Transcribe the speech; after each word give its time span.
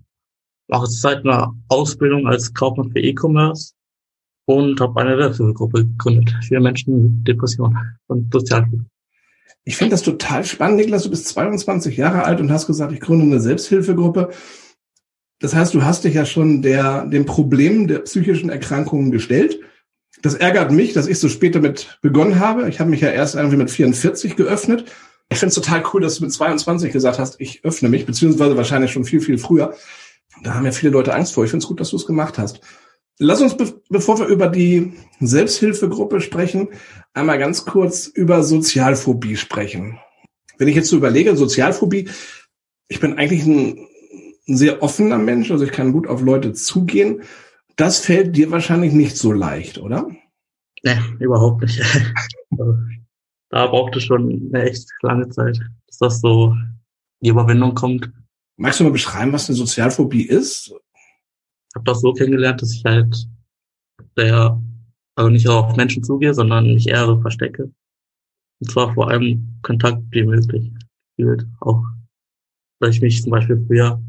Mache 0.67 0.87
seit 0.87 1.25
einer 1.25 1.55
Ausbildung 1.69 2.27
als 2.27 2.53
Kaufmann 2.53 2.91
für 2.91 2.99
E-Commerce 2.99 3.73
und 4.45 4.79
habe 4.79 5.01
eine 5.01 5.17
Selbsthilfegruppe 5.17 5.85
gegründet 5.85 6.33
für 6.45 6.59
Menschen 6.59 7.03
mit 7.03 7.27
Depressionen 7.27 7.77
und 8.07 8.31
Sozialhilfe. 8.33 8.85
Ich 9.63 9.75
finde 9.75 9.91
das 9.91 10.01
total 10.01 10.45
spannend, 10.45 10.77
Niklas. 10.77 11.03
Du 11.03 11.09
bist 11.09 11.27
22 11.27 11.97
Jahre 11.97 12.23
alt 12.23 12.39
und 12.39 12.51
hast 12.51 12.67
gesagt, 12.67 12.93
ich 12.93 13.01
gründe 13.01 13.25
eine 13.25 13.41
Selbsthilfegruppe. 13.41 14.29
Das 15.39 15.53
heißt, 15.53 15.73
du 15.73 15.83
hast 15.83 16.05
dich 16.05 16.13
ja 16.13 16.25
schon 16.25 16.61
der, 16.61 17.05
dem 17.05 17.25
Problem 17.25 17.87
der 17.87 17.99
psychischen 17.99 18.49
Erkrankungen 18.49 19.11
gestellt. 19.11 19.59
Das 20.21 20.35
ärgert 20.35 20.71
mich, 20.71 20.93
dass 20.93 21.07
ich 21.07 21.19
so 21.19 21.29
spät 21.29 21.53
damit 21.53 21.99
begonnen 22.01 22.39
habe. 22.39 22.69
Ich 22.69 22.79
habe 22.79 22.89
mich 22.89 23.01
ja 23.01 23.09
erst 23.09 23.35
irgendwie 23.35 23.57
mit 23.57 23.69
44 23.69 24.35
geöffnet. 24.35 24.85
Ich 25.29 25.37
finde 25.37 25.49
es 25.49 25.55
total 25.55 25.83
cool, 25.93 26.01
dass 26.01 26.15
du 26.15 26.23
mit 26.23 26.31
22 26.31 26.93
gesagt 26.93 27.19
hast, 27.19 27.39
ich 27.39 27.63
öffne 27.65 27.89
mich, 27.89 28.05
beziehungsweise 28.05 28.55
wahrscheinlich 28.55 28.91
schon 28.91 29.03
viel, 29.03 29.19
viel 29.19 29.37
früher. 29.37 29.75
Da 30.43 30.53
haben 30.53 30.65
ja 30.65 30.71
viele 30.71 30.91
Leute 30.91 31.13
Angst 31.13 31.33
vor. 31.33 31.43
Ich 31.43 31.51
finde 31.51 31.63
es 31.63 31.67
gut, 31.67 31.79
dass 31.79 31.89
du 31.89 31.95
es 31.95 32.05
gemacht 32.05 32.37
hast. 32.37 32.61
Lass 33.19 33.41
uns, 33.41 33.57
be 33.57 33.81
bevor 33.89 34.19
wir 34.19 34.27
über 34.27 34.47
die 34.47 34.93
Selbsthilfegruppe 35.19 36.21
sprechen, 36.21 36.69
einmal 37.13 37.39
ganz 37.39 37.65
kurz 37.65 38.05
über 38.05 38.43
Sozialphobie 38.43 39.37
sprechen. 39.37 39.99
Wenn 40.57 40.67
ich 40.67 40.75
jetzt 40.75 40.89
so 40.89 40.97
überlege, 40.97 41.35
Sozialphobie, 41.35 42.09
ich 42.87 42.99
bin 42.99 43.17
eigentlich 43.17 43.45
ein, 43.45 43.87
ein 44.47 44.57
sehr 44.57 44.83
offener 44.83 45.17
Mensch, 45.17 45.49
also 45.51 45.65
ich 45.65 45.71
kann 45.71 45.93
gut 45.93 46.07
auf 46.07 46.21
Leute 46.21 46.53
zugehen. 46.53 47.23
Das 47.75 47.99
fällt 47.99 48.35
dir 48.35 48.51
wahrscheinlich 48.51 48.93
nicht 48.93 49.17
so 49.17 49.31
leicht, 49.31 49.79
oder? 49.79 50.09
Nee, 50.83 50.97
überhaupt 51.19 51.61
nicht. 51.61 51.81
da 53.49 53.67
brauchte 53.67 53.99
schon 53.99 54.51
eine 54.53 54.69
echt 54.69 54.89
lange 55.01 55.29
Zeit, 55.29 55.59
dass 55.87 55.97
das 55.97 56.21
so 56.21 56.55
die 57.21 57.29
Überwindung 57.29 57.73
kommt. 57.73 58.11
Magst 58.57 58.79
du 58.79 58.83
mal 58.83 58.91
beschreiben, 58.91 59.31
was 59.31 59.47
eine 59.49 59.55
Sozialphobie 59.55 60.23
ist? 60.23 60.73
habe 61.77 61.85
das 61.85 62.01
so 62.01 62.13
kennengelernt, 62.13 62.61
dass 62.61 62.73
ich 62.73 62.83
halt 62.83 63.27
der, 64.17 64.61
also 65.15 65.29
nicht 65.29 65.47
auf 65.47 65.75
Menschen 65.75 66.03
zugehe, 66.03 66.33
sondern 66.33 66.73
mich 66.73 66.87
eher 66.87 67.19
verstecke. 67.21 67.71
Und 68.59 68.71
zwar 68.71 68.93
vor 68.93 69.09
allem 69.09 69.59
Kontakt 69.61 70.01
wie 70.11 70.23
möglich 70.23 70.71
gefühlt. 71.15 71.45
Auch, 71.59 71.83
weil 72.79 72.89
ich 72.89 73.01
mich 73.01 73.21
zum 73.21 73.31
Beispiel 73.31 73.63
früher, 73.67 74.01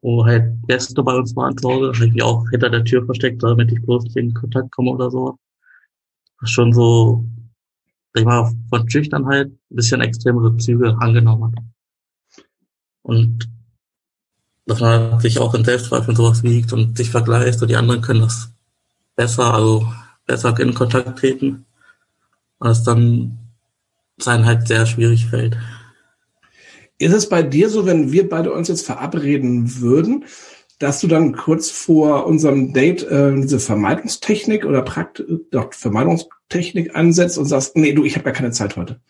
wo 0.00 0.24
halt 0.24 0.54
Gäste 0.66 1.02
bei 1.02 1.14
uns 1.14 1.36
waren 1.36 1.56
zu 1.58 1.68
Hause, 1.68 1.92
habe 1.92 2.06
ich 2.06 2.12
mich 2.14 2.22
auch 2.22 2.48
hinter 2.50 2.70
der 2.70 2.84
Tür 2.84 3.04
versteckt, 3.04 3.42
damit 3.42 3.70
ich 3.70 3.82
bloß 3.82 4.04
nicht 4.04 4.16
in 4.16 4.32
Kontakt 4.32 4.70
komme 4.72 4.92
oder 4.92 5.10
so. 5.10 5.38
Was 6.40 6.50
schon 6.50 6.72
so, 6.72 7.26
sag 8.14 8.20
ich 8.20 8.24
mal, 8.24 8.50
von 8.70 8.88
Schüchternheit 8.88 9.48
ein 9.48 9.76
bisschen 9.76 10.00
extremere 10.00 10.56
Züge 10.56 10.96
angenommen 10.98 11.52
hat. 11.52 11.64
Und 13.10 13.48
dass 14.66 14.78
man 14.78 15.18
sich 15.18 15.40
auch 15.40 15.52
in 15.54 15.64
Selbstzweifeln 15.64 16.16
sowas 16.16 16.44
wiegt 16.44 16.72
und 16.72 16.96
sich 16.96 17.10
vergleicht 17.10 17.60
und 17.60 17.66
die 17.66 17.74
anderen 17.74 18.02
können 18.02 18.20
das 18.20 18.52
besser, 19.16 19.52
also 19.52 19.84
besser 20.26 20.56
in 20.60 20.74
Kontakt 20.74 21.18
treten, 21.18 21.66
was 22.60 22.84
dann 22.84 23.36
sein 24.16 24.44
halt 24.44 24.68
sehr 24.68 24.86
schwierig 24.86 25.26
fällt. 25.26 25.58
Ist 26.98 27.12
es 27.12 27.28
bei 27.28 27.42
dir 27.42 27.68
so, 27.68 27.84
wenn 27.84 28.12
wir 28.12 28.28
beide 28.28 28.52
uns 28.52 28.68
jetzt 28.68 28.86
verabreden 28.86 29.80
würden, 29.80 30.24
dass 30.78 31.00
du 31.00 31.08
dann 31.08 31.34
kurz 31.34 31.68
vor 31.68 32.26
unserem 32.26 32.72
Date 32.72 33.02
äh, 33.02 33.34
diese 33.34 33.58
Vermeidungstechnik 33.58 34.64
oder 34.64 34.82
Prakt 34.82 35.24
doch, 35.50 35.74
Vermeidungstechnik 35.74 36.94
ansetzt 36.94 37.38
und 37.38 37.46
sagst, 37.46 37.74
nee, 37.74 37.92
du, 37.92 38.04
ich 38.04 38.14
habe 38.14 38.24
gar 38.24 38.34
keine 38.34 38.52
Zeit 38.52 38.76
heute? 38.76 39.00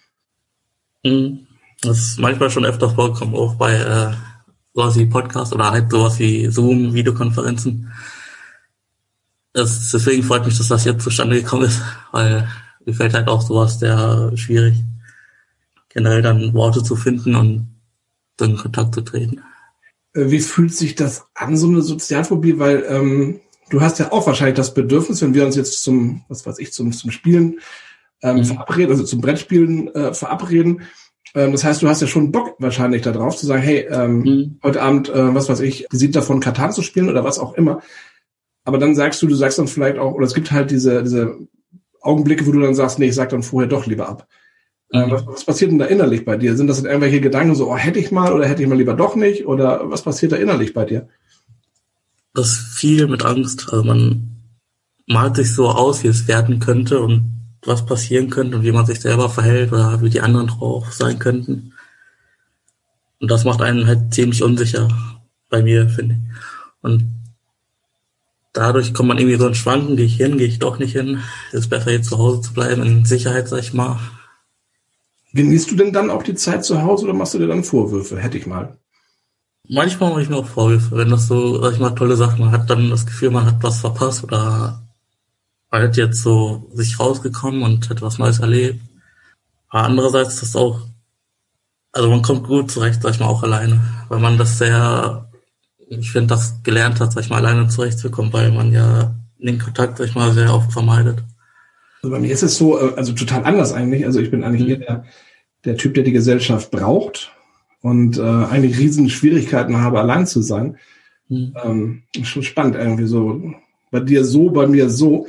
Hm, 1.05 1.47
das 1.83 1.99
ist 1.99 2.19
manchmal 2.19 2.51
schon 2.51 2.65
öfter 2.65 2.91
vorgekommen, 2.91 3.35
auch 3.35 3.55
bei 3.55 3.75
äh, 3.75 4.13
sowas 4.75 4.97
wie 4.97 5.07
Podcast 5.07 5.53
oder 5.53 5.71
halt 5.71 5.91
sowas 5.91 6.19
wie 6.19 6.49
Zoom, 6.49 6.95
Videokonferenzen. 6.95 7.93
Das, 9.53 9.91
deswegen 9.91 10.23
freut 10.23 10.45
mich, 10.45 10.57
dass 10.59 10.69
das 10.69 10.85
jetzt 10.85 11.03
zustande 11.03 11.41
gekommen 11.41 11.65
ist, 11.65 11.81
weil 12.13 12.49
mir 12.85 12.95
fällt 12.95 13.15
halt 13.15 13.29
auch 13.29 13.43
sowas 13.43 13.79
sehr 13.79 14.31
schwierig, 14.37 14.77
generell 15.89 16.23
dann 16.23 16.55
Worte 16.55 16.83
zu 16.83 16.97
finden 16.97 17.35
und 17.35 17.67
in 18.41 18.57
Kontakt 18.57 18.95
zu 18.95 19.03
treten. 19.03 19.43
Äh, 20.15 20.31
wie 20.31 20.41
fühlt 20.41 20.75
sich 20.75 20.95
das 20.95 21.27
an, 21.35 21.57
so 21.57 21.69
eine 21.69 21.83
Sozialphobie? 21.83 22.59
Weil 22.59 22.85
ähm, 22.89 23.41
du 23.71 23.81
hast 23.81 23.99
ja 23.99 24.13
auch 24.13 24.27
wahrscheinlich 24.27 24.57
das 24.57 24.75
Bedürfnis, 24.75 25.23
wenn 25.23 25.35
wir 25.35 25.45
uns 25.45 25.57
jetzt 25.57 25.83
zum, 25.83 26.25
was 26.29 26.47
weiß 26.47 26.59
ich, 26.59 26.73
zum, 26.73 26.93
zum 26.93 27.11
Spielen 27.11 27.61
ähm, 28.23 28.39
mhm. 28.39 28.45
verabreden, 28.45 28.91
also 28.91 29.05
zum 29.05 29.21
Brettspielen 29.21 29.95
äh, 29.95 30.15
verabreden, 30.15 30.83
ähm, 31.35 31.53
das 31.53 31.65
heißt, 31.65 31.83
du 31.83 31.89
hast 31.89 32.01
ja 32.01 32.07
schon 32.07 32.33
Bock 32.33 32.57
wahrscheinlich 32.59 33.03
darauf 33.03 33.37
zu 33.37 33.47
sagen, 33.47 33.63
hey, 33.63 33.87
ähm, 33.91 34.19
mhm. 34.21 34.59
heute 34.63 34.83
Abend, 34.83 35.09
äh, 35.09 35.35
was 35.35 35.49
weiß 35.49 35.61
ich, 35.61 35.87
sieht 35.91 36.17
davon 36.17 36.41
Katan 36.41 36.73
zu 36.73 36.83
spielen 36.83 37.09
oder 37.09 37.25
was 37.25 37.39
auch 37.39 37.55
immer. 37.55 37.83
Aber 38.65 38.79
dann 38.79 38.95
sagst 38.95 39.23
du, 39.23 39.27
du 39.27 39.35
sagst 39.35 39.59
dann 39.59 39.69
vielleicht 39.69 39.99
auch, 39.99 40.15
oder 40.15 40.27
es 40.27 40.35
gibt 40.35 40.53
halt 40.53 40.71
diese, 40.71 41.03
diese 41.03 41.39
Augenblicke, 42.01 42.47
wo 42.47 42.53
du 42.53 42.61
dann 42.61 42.75
sagst, 42.75 42.99
nee, 42.99 43.07
ich 43.07 43.15
sag 43.15 43.29
dann 43.31 43.43
vorher 43.43 43.69
doch 43.69 43.87
lieber 43.87 44.09
ab. 44.09 44.27
Äh, 44.93 45.07
mhm. 45.07 45.11
was, 45.13 45.27
was, 45.27 45.45
passiert 45.45 45.71
denn 45.71 45.79
da 45.79 45.87
innerlich 45.87 46.25
bei 46.25 46.37
dir? 46.37 46.57
Sind 46.57 46.67
das 46.67 46.79
dann 46.79 46.87
irgendwelche 46.87 47.21
Gedanken 47.21 47.55
so, 47.55 47.71
oh, 47.71 47.77
hätte 47.77 48.01
ich 48.01 48.11
mal 48.11 48.33
oder 48.33 48.47
hätte 48.47 48.63
ich 48.63 48.69
mal 48.69 48.79
lieber 48.79 48.95
doch 48.95 49.15
nicht? 49.15 49.47
Oder 49.47 49.89
was 49.89 50.03
passiert 50.03 50.33
da 50.33 50.37
innerlich 50.37 50.75
bei 50.75 50.85
dir? 50.85 51.09
Das 52.35 52.49
ist 52.49 52.59
viel 52.75 53.07
mit 53.07 53.25
Angst. 53.25 53.69
Also 53.71 53.85
man 53.85 54.31
malt 55.07 55.37
sich 55.37 55.55
so 55.55 55.69
aus, 55.69 56.03
wie 56.03 56.09
es 56.09 56.27
werden 56.29 56.59
könnte 56.59 57.01
und 57.01 57.40
was 57.63 57.85
passieren 57.85 58.31
könnte 58.31 58.57
und 58.57 58.63
wie 58.63 58.73
man 58.73 58.87
sich 58.87 59.01
selber 59.01 59.29
verhält 59.29 59.73
oder 59.73 60.01
wie 60.03 60.11
die 60.11 60.21
anderen 60.21 60.47
drauf 60.47 60.93
sein 60.93 61.19
könnten. 61.19 61.75
Und 63.21 63.31
das 63.31 63.45
macht 63.45 63.61
einen 63.61 63.87
halt 63.87 64.15
ziemlich 64.15 64.43
unsicher 64.43 64.89
bei 65.51 65.63
mir, 65.63 65.89
finde 65.89 66.15
ich. 66.15 66.21
Und 66.83 67.11
dadurch 68.53 68.95
kommt 68.95 69.09
man 69.09 69.19
irgendwie 69.19 69.37
so 69.37 69.47
ein 69.47 69.55
Schwanken, 69.55 69.97
gehe 69.97 70.07
ich 70.07 70.17
hin, 70.17 70.39
gehe 70.39 70.47
ich 70.47 70.59
doch 70.59 70.79
nicht 70.79 70.93
hin. 70.93 71.23
Ist 71.53 71.69
besser 71.69 71.91
jetzt 71.91 72.09
zu 72.09 72.19
Hause 72.19 72.41
zu 72.41 72.55
bleiben, 72.55 72.83
in 72.83 73.05
Sicherheit, 73.05 73.49
sag 73.49 73.61
ich 73.61 73.75
mal. 73.75 73.99
Genießt 75.33 75.71
du 75.71 75.77
denn 75.77 75.93
dann 75.93 76.11
auch 76.11 76.23
die 76.23 76.35
Zeit 76.35 76.65
zu 76.65 76.83
Hause 76.83 77.05
oder 77.05 77.15
machst 77.15 77.35
du 77.35 77.39
dir 77.39 77.47
dann 77.47 77.63
Vorwürfe? 77.63 78.19
Hätte 78.19 78.39
ich 78.39 78.47
mal. 78.47 78.79
Manchmal 79.69 80.11
mache 80.11 80.23
ich 80.23 80.29
mir 80.29 80.37
auch 80.37 80.49
Vorwürfe, 80.49 80.97
wenn 80.97 81.11
das 81.11 81.29
so, 81.29 81.63
sag 81.63 81.75
ich 81.75 81.79
mal, 81.79 81.91
tolle 81.91 82.17
Sachen, 82.17 82.41
man 82.41 82.51
hat 82.51 82.69
dann 82.69 82.91
das 82.91 83.07
Gefühl, 83.07 83.31
man 83.31 83.47
hat 83.47 83.63
was 83.63 83.81
verpasst 83.81 84.25
oder 84.25 84.83
halt 85.71 85.97
jetzt 85.97 86.23
so 86.23 86.69
sich 86.75 86.99
rausgekommen 86.99 87.63
und 87.63 87.89
hat 87.91 88.03
was 88.03 88.19
Neues 88.19 88.41
erlebt. 88.41 88.81
Aber 89.69 89.85
andererseits 89.85 90.35
ist 90.35 90.43
das 90.43 90.57
auch, 90.57 90.81
also 91.93 92.11
man 92.11 92.23
kommt 92.23 92.47
gut 92.47 92.71
zurecht, 92.71 93.03
sag 93.03 93.15
ich 93.15 93.21
mal, 93.21 93.27
auch 93.27 93.43
alleine, 93.43 93.81
weil 94.09 94.21
man 94.21 94.39
das 94.39 94.59
sehr 94.59 95.31
ich 95.91 96.13
finde, 96.13 96.29
das 96.29 96.63
gelernt 96.63 97.01
hat, 97.01 97.13
sag 97.13 97.23
ich 97.23 97.31
mal, 97.31 97.45
alleine 97.45 97.69
zurechtzukommen, 97.69 98.33
weil 98.33 98.53
man 98.53 98.73
ja 98.73 99.15
den 99.39 99.59
Kontakt, 99.59 99.99
sag 99.99 100.07
ich 100.07 100.15
mal, 100.15 100.33
sehr 100.33 100.55
oft 100.55 100.73
vermeidet. 100.73 101.23
Also 102.03 102.15
bei 102.15 102.21
mir 102.21 102.33
ist 102.33 102.43
es 102.43 102.57
so, 102.57 102.79
äh, 102.79 102.95
also 102.95 103.13
total 103.13 103.45
anders 103.45 103.73
eigentlich. 103.73 104.07
Also 104.07 104.21
ich 104.21 104.31
bin 104.31 104.45
eigentlich 104.45 104.63
mhm. 104.63 104.69
eher 104.69 104.77
der, 104.77 105.05
der 105.65 105.77
Typ, 105.77 105.95
der 105.95 106.05
die 106.05 106.13
Gesellschaft 106.13 106.71
braucht 106.71 107.33
und 107.83 108.19
äh, 108.19 108.23
eigentlich 108.23 108.79
riesen 108.79 109.11
Schwierigkeiten 109.11 109.79
habe, 109.79 109.99
allein 109.99 110.27
zu 110.27 110.43
sein. 110.43 110.79
Mhm. 111.29 111.55
Ähm, 111.65 112.03
schon 112.23 112.45
spannend 112.45 112.77
irgendwie 112.77 113.07
so. 113.07 113.53
Bei 113.91 114.01
dir 114.01 114.25
so, 114.25 114.51
bei 114.51 114.67
mir 114.69 114.89
so. 114.89 115.27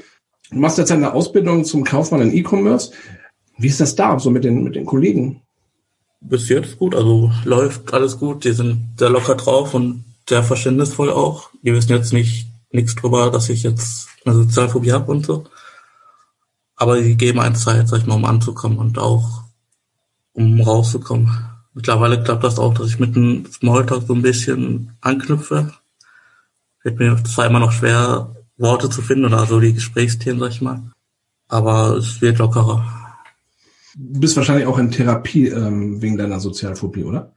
Du 0.51 0.59
machst 0.59 0.77
jetzt 0.77 0.91
eine 0.91 1.13
Ausbildung 1.13 1.63
zum 1.63 1.83
Kaufmann 1.85 2.21
in 2.21 2.35
E-Commerce. 2.35 2.91
Wie 3.57 3.67
ist 3.67 3.79
das 3.79 3.95
da, 3.95 4.19
so 4.19 4.29
mit 4.29 4.43
den, 4.43 4.63
mit 4.63 4.75
den 4.75 4.85
Kollegen? 4.85 5.41
Bis 6.19 6.49
jetzt 6.49 6.77
gut, 6.77 6.93
also 6.93 7.31
läuft 7.45 7.93
alles 7.93 8.19
gut. 8.19 8.43
Die 8.43 8.51
sind 8.51 8.95
sehr 8.97 9.09
locker 9.09 9.35
drauf 9.35 9.73
und 9.73 10.03
sehr 10.27 10.43
verständnisvoll 10.43 11.09
auch. 11.09 11.49
Die 11.63 11.73
wissen 11.73 11.91
jetzt 11.91 12.11
nicht 12.11 12.47
nichts 12.71 12.95
drüber, 12.95 13.31
dass 13.31 13.49
ich 13.49 13.63
jetzt 13.63 14.07
eine 14.25 14.35
Sozialphobie 14.35 14.91
habe 14.91 15.11
und 15.11 15.25
so. 15.25 15.45
Aber 16.75 16.99
die 16.99 17.15
geben 17.15 17.39
einen 17.39 17.55
Zeit, 17.55 17.87
sag 17.87 17.99
ich 17.99 18.05
mal, 18.05 18.15
um 18.15 18.25
anzukommen 18.25 18.77
und 18.77 18.97
auch 18.97 19.43
um 20.33 20.59
rauszukommen. 20.61 21.29
Mittlerweile 21.73 22.21
klappt 22.21 22.43
das 22.43 22.59
auch, 22.59 22.73
dass 22.73 22.87
ich 22.87 22.99
mit 22.99 23.15
dem 23.15 23.45
Smalltalk 23.45 24.03
so 24.05 24.13
ein 24.13 24.21
bisschen 24.21 24.97
anknüpfe. 24.99 25.73
Fällt 26.79 26.99
mir 26.99 27.23
zwar 27.23 27.45
immer 27.45 27.59
noch 27.59 27.71
schwer, 27.71 28.35
Worte 28.61 28.89
zu 28.89 29.01
finden 29.01 29.25
oder 29.25 29.45
so 29.45 29.59
die 29.59 29.73
Gesprächsthemen, 29.73 30.39
sag 30.39 30.51
ich 30.51 30.61
mal. 30.61 30.81
Aber 31.47 31.97
es 31.97 32.21
wird 32.21 32.37
lockerer. 32.37 32.85
Du 33.95 34.19
bist 34.19 34.37
wahrscheinlich 34.37 34.67
auch 34.67 34.77
in 34.77 34.91
Therapie 34.91 35.47
ähm, 35.47 36.01
wegen 36.01 36.17
deiner 36.17 36.39
Sozialphobie, 36.39 37.03
oder? 37.03 37.33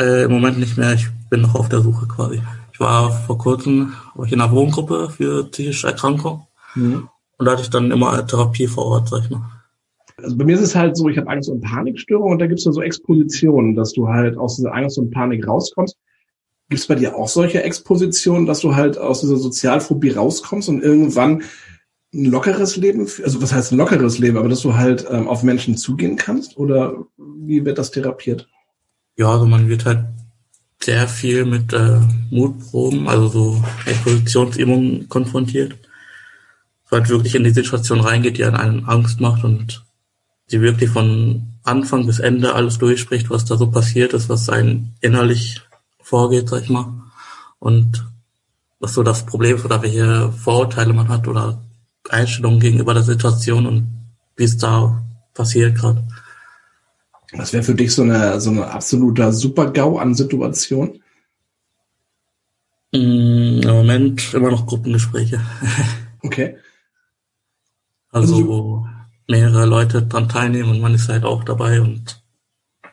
Äh, 0.00 0.24
Im 0.24 0.32
Moment 0.32 0.58
nicht 0.58 0.78
mehr. 0.78 0.94
Ich 0.94 1.08
bin 1.28 1.42
noch 1.42 1.54
auf 1.54 1.68
der 1.68 1.80
Suche 1.80 2.06
quasi. 2.06 2.40
Ich 2.72 2.80
war 2.80 3.10
vor 3.10 3.38
kurzem 3.38 3.94
war 4.14 4.26
ich 4.26 4.32
in 4.32 4.40
einer 4.40 4.52
Wohngruppe 4.52 5.10
für 5.10 5.44
psychische 5.50 5.88
Erkrankungen. 5.88 6.42
Mhm. 6.74 7.08
Und 7.38 7.46
da 7.46 7.52
hatte 7.52 7.62
ich 7.62 7.70
dann 7.70 7.90
immer 7.90 8.26
Therapie 8.26 8.66
vor 8.66 8.86
Ort, 8.86 9.08
sag 9.08 9.24
ich 9.24 9.30
mal. 9.30 9.42
Also 10.16 10.36
bei 10.36 10.44
mir 10.44 10.54
ist 10.54 10.62
es 10.62 10.74
halt 10.74 10.96
so, 10.96 11.08
ich 11.08 11.18
habe 11.18 11.28
Angst- 11.28 11.50
und 11.50 11.60
Panikstörung 11.60 12.32
und 12.32 12.38
da 12.38 12.46
gibt 12.46 12.58
es 12.58 12.64
ja 12.64 12.72
so 12.72 12.80
Expositionen, 12.80 13.74
dass 13.74 13.92
du 13.92 14.08
halt 14.08 14.38
aus 14.38 14.56
dieser 14.56 14.74
Angst 14.74 14.98
und 14.98 15.10
Panik 15.10 15.46
rauskommst. 15.46 15.98
Gibt 16.68 16.80
es 16.80 16.86
bei 16.86 16.96
dir 16.96 17.14
auch 17.14 17.28
solche 17.28 17.62
Expositionen, 17.62 18.46
dass 18.46 18.60
du 18.60 18.74
halt 18.74 18.98
aus 18.98 19.20
dieser 19.20 19.36
Sozialphobie 19.36 20.10
rauskommst 20.10 20.68
und 20.68 20.82
irgendwann 20.82 21.42
ein 22.12 22.24
lockeres 22.24 22.76
Leben, 22.76 23.08
also 23.22 23.42
was 23.42 23.52
heißt 23.52 23.72
ein 23.72 23.78
lockeres 23.78 24.18
Leben, 24.18 24.36
aber 24.36 24.48
dass 24.48 24.62
du 24.62 24.74
halt 24.74 25.06
ähm, 25.10 25.28
auf 25.28 25.42
Menschen 25.42 25.76
zugehen 25.76 26.16
kannst? 26.16 26.56
Oder 26.56 26.94
wie 27.16 27.64
wird 27.64 27.78
das 27.78 27.90
therapiert? 27.90 28.48
Ja, 29.16 29.30
also 29.30 29.46
man 29.46 29.68
wird 29.68 29.84
halt 29.84 30.06
sehr 30.82 31.08
viel 31.08 31.44
mit 31.44 31.72
äh, 31.72 32.00
Mutproben, 32.30 33.08
also 33.08 33.28
so 33.28 33.64
Expositionsübungen 33.86 35.08
konfrontiert. 35.08 35.74
Weil 36.90 37.00
halt 37.00 37.10
wirklich 37.10 37.34
in 37.34 37.44
die 37.44 37.50
Situation 37.50 38.00
reingeht, 38.00 38.38
die 38.38 38.44
einen 38.44 38.84
Angst 38.86 39.20
macht 39.20 39.44
und 39.44 39.84
sie 40.46 40.60
wirklich 40.60 40.90
von 40.90 41.42
Anfang 41.64 42.06
bis 42.06 42.20
Ende 42.20 42.54
alles 42.54 42.78
durchspricht, 42.78 43.30
was 43.30 43.44
da 43.44 43.56
so 43.56 43.70
passiert 43.70 44.12
ist, 44.12 44.28
was 44.28 44.48
einen 44.48 44.94
innerlich 45.00 45.60
vorgeht, 46.06 46.48
sag 46.48 46.62
ich 46.62 46.70
mal. 46.70 46.86
Und 47.58 48.06
was 48.78 48.94
so 48.94 49.02
das 49.02 49.26
Problem 49.26 49.56
ist 49.56 49.64
oder 49.64 49.82
welche 49.82 50.30
Vorurteile 50.32 50.92
man 50.92 51.08
hat 51.08 51.26
oder 51.26 51.60
Einstellungen 52.08 52.60
gegenüber 52.60 52.94
der 52.94 53.02
Situation 53.02 53.66
und 53.66 53.88
wie 54.36 54.44
es 54.44 54.56
da 54.56 55.02
passiert 55.34 55.76
gerade. 55.76 56.06
Was 57.32 57.52
wäre 57.52 57.64
für 57.64 57.74
dich 57.74 57.92
so 57.92 58.02
eine, 58.02 58.40
so 58.40 58.50
eine 58.50 58.70
absoluter 58.70 59.32
Super-GAU 59.32 59.98
an 59.98 60.14
Situation? 60.14 61.02
Mm, 62.92 63.60
Im 63.62 63.68
Moment 63.68 64.32
immer 64.32 64.50
noch 64.50 64.66
Gruppengespräche. 64.66 65.40
Okay. 66.22 66.56
Also, 68.10 68.34
also 68.34 68.48
wo 68.48 68.88
mehrere 69.28 69.64
Leute 69.64 70.02
dran 70.02 70.28
teilnehmen 70.28 70.70
und 70.70 70.80
man 70.80 70.94
ist 70.94 71.08
halt 71.08 71.24
auch 71.24 71.44
dabei 71.44 71.80
und 71.80 72.20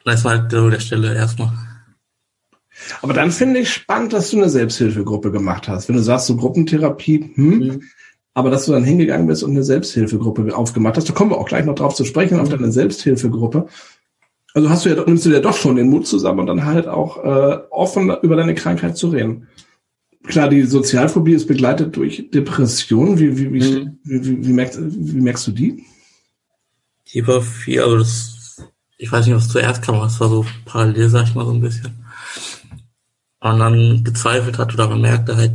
dann 0.05 0.13
ist 0.13 0.23
man 0.23 0.41
halt 0.41 0.51
so 0.51 0.69
der 0.69 0.79
Stelle 0.79 1.15
erstmal. 1.15 1.51
Aber 3.01 3.13
dann 3.13 3.31
finde 3.31 3.59
ich 3.59 3.69
spannend, 3.69 4.13
dass 4.13 4.31
du 4.31 4.37
eine 4.37 4.49
Selbsthilfegruppe 4.49 5.31
gemacht 5.31 5.67
hast. 5.67 5.87
Wenn 5.87 5.95
du 5.95 6.01
sagst, 6.01 6.27
so 6.27 6.35
Gruppentherapie, 6.35 7.31
hm, 7.35 7.57
mhm. 7.57 7.81
aber 8.33 8.49
dass 8.49 8.65
du 8.65 8.71
dann 8.71 8.83
hingegangen 8.83 9.27
bist 9.27 9.43
und 9.43 9.51
eine 9.51 9.63
Selbsthilfegruppe 9.63 10.55
aufgemacht 10.55 10.97
hast, 10.97 11.09
da 11.09 11.13
kommen 11.13 11.31
wir 11.31 11.37
auch 11.37 11.47
gleich 11.47 11.65
noch 11.65 11.75
drauf 11.75 11.95
zu 11.95 12.05
sprechen, 12.05 12.39
auf 12.39 12.49
mhm. 12.49 12.57
deine 12.57 12.71
Selbsthilfegruppe. 12.71 13.67
Also 14.53 14.69
hast 14.69 14.85
du 14.85 14.89
ja, 14.89 15.03
nimmst 15.03 15.25
du 15.25 15.31
ja 15.31 15.39
doch 15.39 15.57
schon 15.57 15.75
den 15.75 15.89
Mut 15.89 16.05
zusammen 16.05 16.41
und 16.41 16.47
dann 16.47 16.65
halt 16.65 16.87
auch 16.87 17.23
äh, 17.23 17.59
offen 17.71 18.15
über 18.21 18.35
deine 18.35 18.53
Krankheit 18.53 18.97
zu 18.97 19.07
reden. 19.07 19.47
Klar, 20.25 20.47
die 20.47 20.63
Sozialphobie 20.63 21.33
ist 21.33 21.47
begleitet 21.47 21.95
durch 21.97 22.29
Depressionen. 22.31 23.19
Wie, 23.19 23.37
wie, 23.37 23.53
wie, 23.53 23.79
mhm. 23.79 23.99
wie, 24.03 24.25
wie, 24.25 24.47
wie, 24.47 24.53
merkst, 24.53 24.79
wie 24.79 25.21
merkst 25.21 25.47
du 25.47 25.51
die? 25.51 25.83
Die 27.13 27.27
war 27.27 27.41
viel, 27.41 27.81
also 27.81 27.97
das, 27.97 28.63
ich 28.97 29.11
weiß 29.11 29.25
nicht, 29.25 29.35
was 29.35 29.49
zuerst 29.49 29.81
kam, 29.81 29.95
aber 29.95 30.05
es 30.05 30.19
war 30.19 30.29
so 30.29 30.45
parallel, 30.65 31.09
sag 31.09 31.27
ich 31.27 31.35
mal, 31.35 31.45
so 31.45 31.51
ein 31.51 31.61
bisschen. 31.61 31.91
Und 33.43 33.59
dann 33.59 34.05
gezweifelt 34.05 34.57
hat 34.57 34.73
oder 34.73 34.87
man 34.87 35.01
merkte 35.01 35.35
halt, 35.35 35.51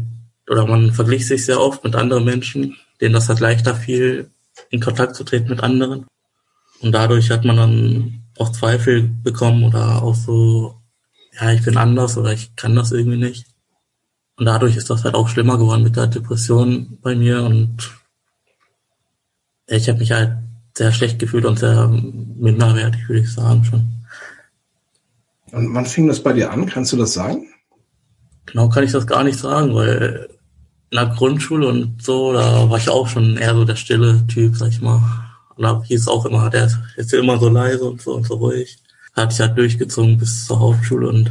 oder 0.47 0.67
man 0.67 0.93
verglich 0.93 1.27
sich 1.27 1.47
sehr 1.47 1.59
oft 1.59 1.85
mit 1.85 1.97
anderen 1.97 2.25
Menschen, 2.25 2.77
denen 3.01 3.15
das 3.15 3.31
halt 3.31 3.41
leichter 3.41 3.75
fiel, 3.75 4.31
in 4.69 4.81
Kontakt 4.81 5.17
zu 5.17 5.25
treten 5.25 5.49
mit 5.49 5.63
anderen. 5.63 6.07
Und 6.81 6.93
dadurch 6.93 7.31
hat 7.31 7.47
man 7.47 7.57
dann 7.57 8.25
auch 8.37 8.53
Zweifel 8.53 9.11
bekommen 9.23 9.65
oder 9.65 10.03
auch 10.03 10.15
so, 10.15 10.77
ja, 11.41 11.51
ich 11.53 11.65
bin 11.65 11.79
anders 11.79 12.19
oder 12.19 12.31
ich 12.31 12.55
kann 12.57 12.77
das 12.77 12.93
irgendwie 12.93 13.17
nicht. 13.17 13.47
Und 14.37 14.45
dadurch 14.45 14.77
ist 14.77 14.91
das 14.91 15.05
halt 15.05 15.15
auch 15.15 15.29
schlimmer 15.29 15.57
geworden 15.57 15.83
mit 15.83 15.97
der 15.97 16.09
Depression 16.09 16.99
bei 17.01 17.15
mir 17.15 17.43
und 17.43 17.91
ich 19.67 19.89
habe 19.89 20.01
mich 20.01 20.13
halt 20.13 20.37
sehr 20.77 20.93
schlecht 20.93 21.19
gefühlt 21.19 21.47
und 21.47 21.59
sehr 21.59 21.89
minderwertig, 21.89 23.09
würde 23.09 23.23
ich 23.23 23.33
sagen 23.33 23.65
schon. 23.65 23.89
Und 25.53 25.75
wann 25.75 25.87
fing 25.87 26.07
das 26.07 26.23
bei 26.23 26.35
dir 26.35 26.53
an? 26.53 26.67
Kannst 26.67 26.93
du 26.93 26.99
das 26.99 27.15
sagen? 27.15 27.47
Genau 28.53 28.69
kann 28.69 28.85
ich 28.85 28.93
das 28.93 29.07
gar 29.07 29.25
nicht 29.25 29.39
sagen, 29.39 29.75
weil 29.75 30.29
in 30.91 30.97
der 30.97 31.07
Grundschule 31.07 31.69
und 31.69 32.03
so, 32.03 32.33
da 32.33 32.69
war 32.71 32.79
ich 32.79 32.89
auch 32.89 33.09
schon 33.09 33.37
eher 33.37 33.55
so 33.55 33.65
der 33.65 33.77
stille 33.77 34.27
Typ, 34.27 34.57
sag 34.57 34.69
ich 34.69 34.81
mal. 34.81 35.01
Und 35.57 35.65
da 35.65 35.83
hieß 35.83 36.03
es 36.03 36.09
auch 36.09 36.25
immer, 36.25 36.49
der 36.51 36.69
ist 36.97 37.13
immer 37.13 37.39
so 37.39 37.49
leise 37.49 37.85
und 37.85 38.01
so 38.01 38.15
und 38.15 38.27
so 38.27 38.37
ruhig. 38.37 38.79
Hat 39.15 39.33
sich 39.33 39.41
halt 39.41 39.59
durchgezogen 39.59 40.17
bis 40.17 40.47
zur 40.47 40.61
Hauptschule 40.61 41.09
und 41.09 41.31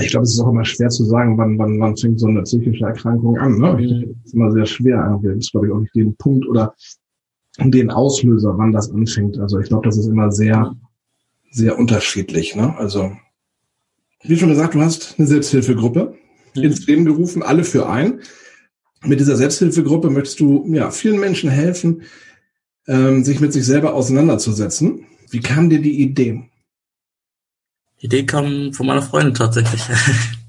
ich 0.00 0.10
glaube, 0.10 0.24
es 0.24 0.34
ist 0.34 0.40
auch 0.40 0.48
immer 0.48 0.64
schwer 0.64 0.88
zu 0.88 1.04
sagen, 1.04 1.36
wann, 1.36 1.58
wann, 1.58 1.78
wann 1.78 1.96
fängt 1.96 2.18
so 2.18 2.26
eine 2.26 2.42
psychische 2.42 2.84
Erkrankung 2.84 3.36
an. 3.38 3.58
Ne? 3.58 3.74
Mhm. 3.74 4.16
ist 4.24 4.34
immer 4.34 4.50
sehr 4.50 4.66
schwer. 4.66 5.20
Es 5.22 5.22
gibt, 5.22 5.52
glaube 5.52 5.66
ich, 5.66 5.72
auch 5.72 5.80
nicht 5.80 5.94
den 5.94 6.16
Punkt 6.16 6.46
oder 6.46 6.74
den 7.58 7.90
Auslöser, 7.90 8.56
wann 8.56 8.72
das 8.72 8.90
anfängt. 8.90 9.38
Also 9.38 9.58
ich 9.58 9.68
glaube, 9.68 9.86
das 9.86 9.98
ist 9.98 10.06
immer 10.06 10.32
sehr, 10.32 10.74
sehr 11.50 11.78
unterschiedlich. 11.78 12.56
Ne? 12.56 12.74
Also, 12.78 13.12
wie 14.22 14.38
schon 14.38 14.48
gesagt, 14.48 14.74
du 14.74 14.80
hast 14.80 15.16
eine 15.18 15.26
Selbsthilfegruppe 15.26 16.16
mhm. 16.54 16.62
ins 16.62 16.86
Leben 16.86 17.04
gerufen, 17.04 17.42
alle 17.42 17.64
für 17.64 17.88
ein. 17.88 18.20
Mit 19.04 19.20
dieser 19.20 19.36
Selbsthilfegruppe 19.36 20.10
möchtest 20.10 20.40
du 20.40 20.64
ja 20.72 20.90
vielen 20.90 21.18
Menschen 21.18 21.50
helfen, 21.50 22.02
ähm, 22.86 23.24
sich 23.24 23.40
mit 23.40 23.52
sich 23.52 23.64
selber 23.64 23.94
auseinanderzusetzen. 23.94 25.06
Wie 25.30 25.40
kam 25.40 25.70
dir 25.70 25.80
die 25.80 26.00
Idee? 26.02 26.48
Die 28.00 28.06
Idee 28.06 28.26
kam 28.26 28.72
von 28.72 28.86
meiner 28.86 29.02
Freundin 29.02 29.34
tatsächlich. 29.34 29.82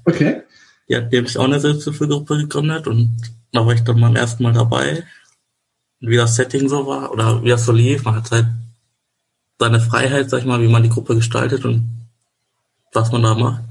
Okay. 0.06 0.42
Die 0.86 0.96
hat 0.96 1.10
nämlich 1.10 1.38
auch 1.38 1.44
eine 1.44 1.58
Selbsthilfegruppe 1.58 2.36
gegründet 2.36 2.86
und 2.86 3.16
da 3.52 3.64
war 3.64 3.72
ich 3.72 3.80
dann 3.84 3.98
beim 3.98 4.16
ersten 4.16 4.42
Mal 4.42 4.52
dabei. 4.52 5.02
Und 6.02 6.10
wie 6.10 6.16
das 6.16 6.36
Setting 6.36 6.68
so 6.68 6.86
war 6.86 7.10
oder 7.10 7.42
wie 7.42 7.48
das 7.48 7.64
so 7.64 7.72
lief, 7.72 8.04
man 8.04 8.16
hat 8.16 8.30
halt 8.30 8.48
seine 9.58 9.80
Freiheit, 9.80 10.28
sag 10.28 10.40
ich 10.40 10.44
mal, 10.44 10.60
wie 10.60 10.68
man 10.68 10.82
die 10.82 10.90
Gruppe 10.90 11.14
gestaltet 11.14 11.64
und 11.64 12.03
was 12.94 13.12
man 13.12 13.22
da 13.22 13.34
macht. 13.34 13.62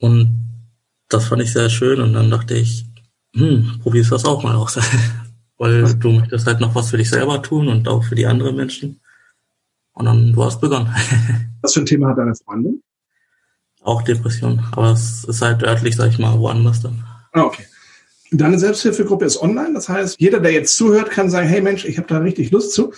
Und 0.00 0.38
das 1.08 1.26
fand 1.26 1.42
ich 1.42 1.52
sehr 1.52 1.70
schön 1.70 2.00
und 2.00 2.12
dann 2.12 2.30
dachte 2.30 2.54
ich, 2.54 2.86
hm, 3.34 3.80
probierst 3.82 4.12
das 4.12 4.24
auch 4.24 4.42
mal 4.42 4.54
aus. 4.54 4.78
Weil 5.58 5.94
du 5.94 6.12
möchtest 6.12 6.46
halt 6.46 6.60
noch 6.60 6.74
was 6.74 6.90
für 6.90 6.98
dich 6.98 7.10
selber 7.10 7.42
tun 7.42 7.68
und 7.68 7.88
auch 7.88 8.04
für 8.04 8.14
die 8.14 8.26
anderen 8.26 8.54
Menschen. 8.54 9.00
Und 9.92 10.04
dann 10.04 10.32
du 10.32 10.44
hast 10.44 10.60
begonnen. 10.60 10.94
Was 11.62 11.74
für 11.74 11.80
ein 11.80 11.86
Thema 11.86 12.10
hat 12.10 12.18
deine 12.18 12.36
Freundin? 12.36 12.80
Auch 13.82 14.02
Depression, 14.02 14.62
aber 14.70 14.92
es 14.92 15.24
ist 15.24 15.42
halt 15.42 15.64
örtlich, 15.64 15.96
sag 15.96 16.10
ich 16.10 16.20
mal, 16.20 16.38
woanders 16.38 16.82
dann. 16.82 17.02
Ah, 17.32 17.42
okay. 17.42 17.64
Deine 18.30 18.60
Selbsthilfegruppe 18.60 19.24
ist 19.24 19.42
online, 19.42 19.74
das 19.74 19.88
heißt, 19.88 20.20
jeder, 20.20 20.38
der 20.38 20.52
jetzt 20.52 20.76
zuhört, 20.76 21.10
kann 21.10 21.30
sagen, 21.30 21.48
hey 21.48 21.60
Mensch, 21.60 21.84
ich 21.84 21.98
habe 21.98 22.06
da 22.06 22.18
richtig 22.18 22.52
Lust 22.52 22.74
zu, 22.74 22.92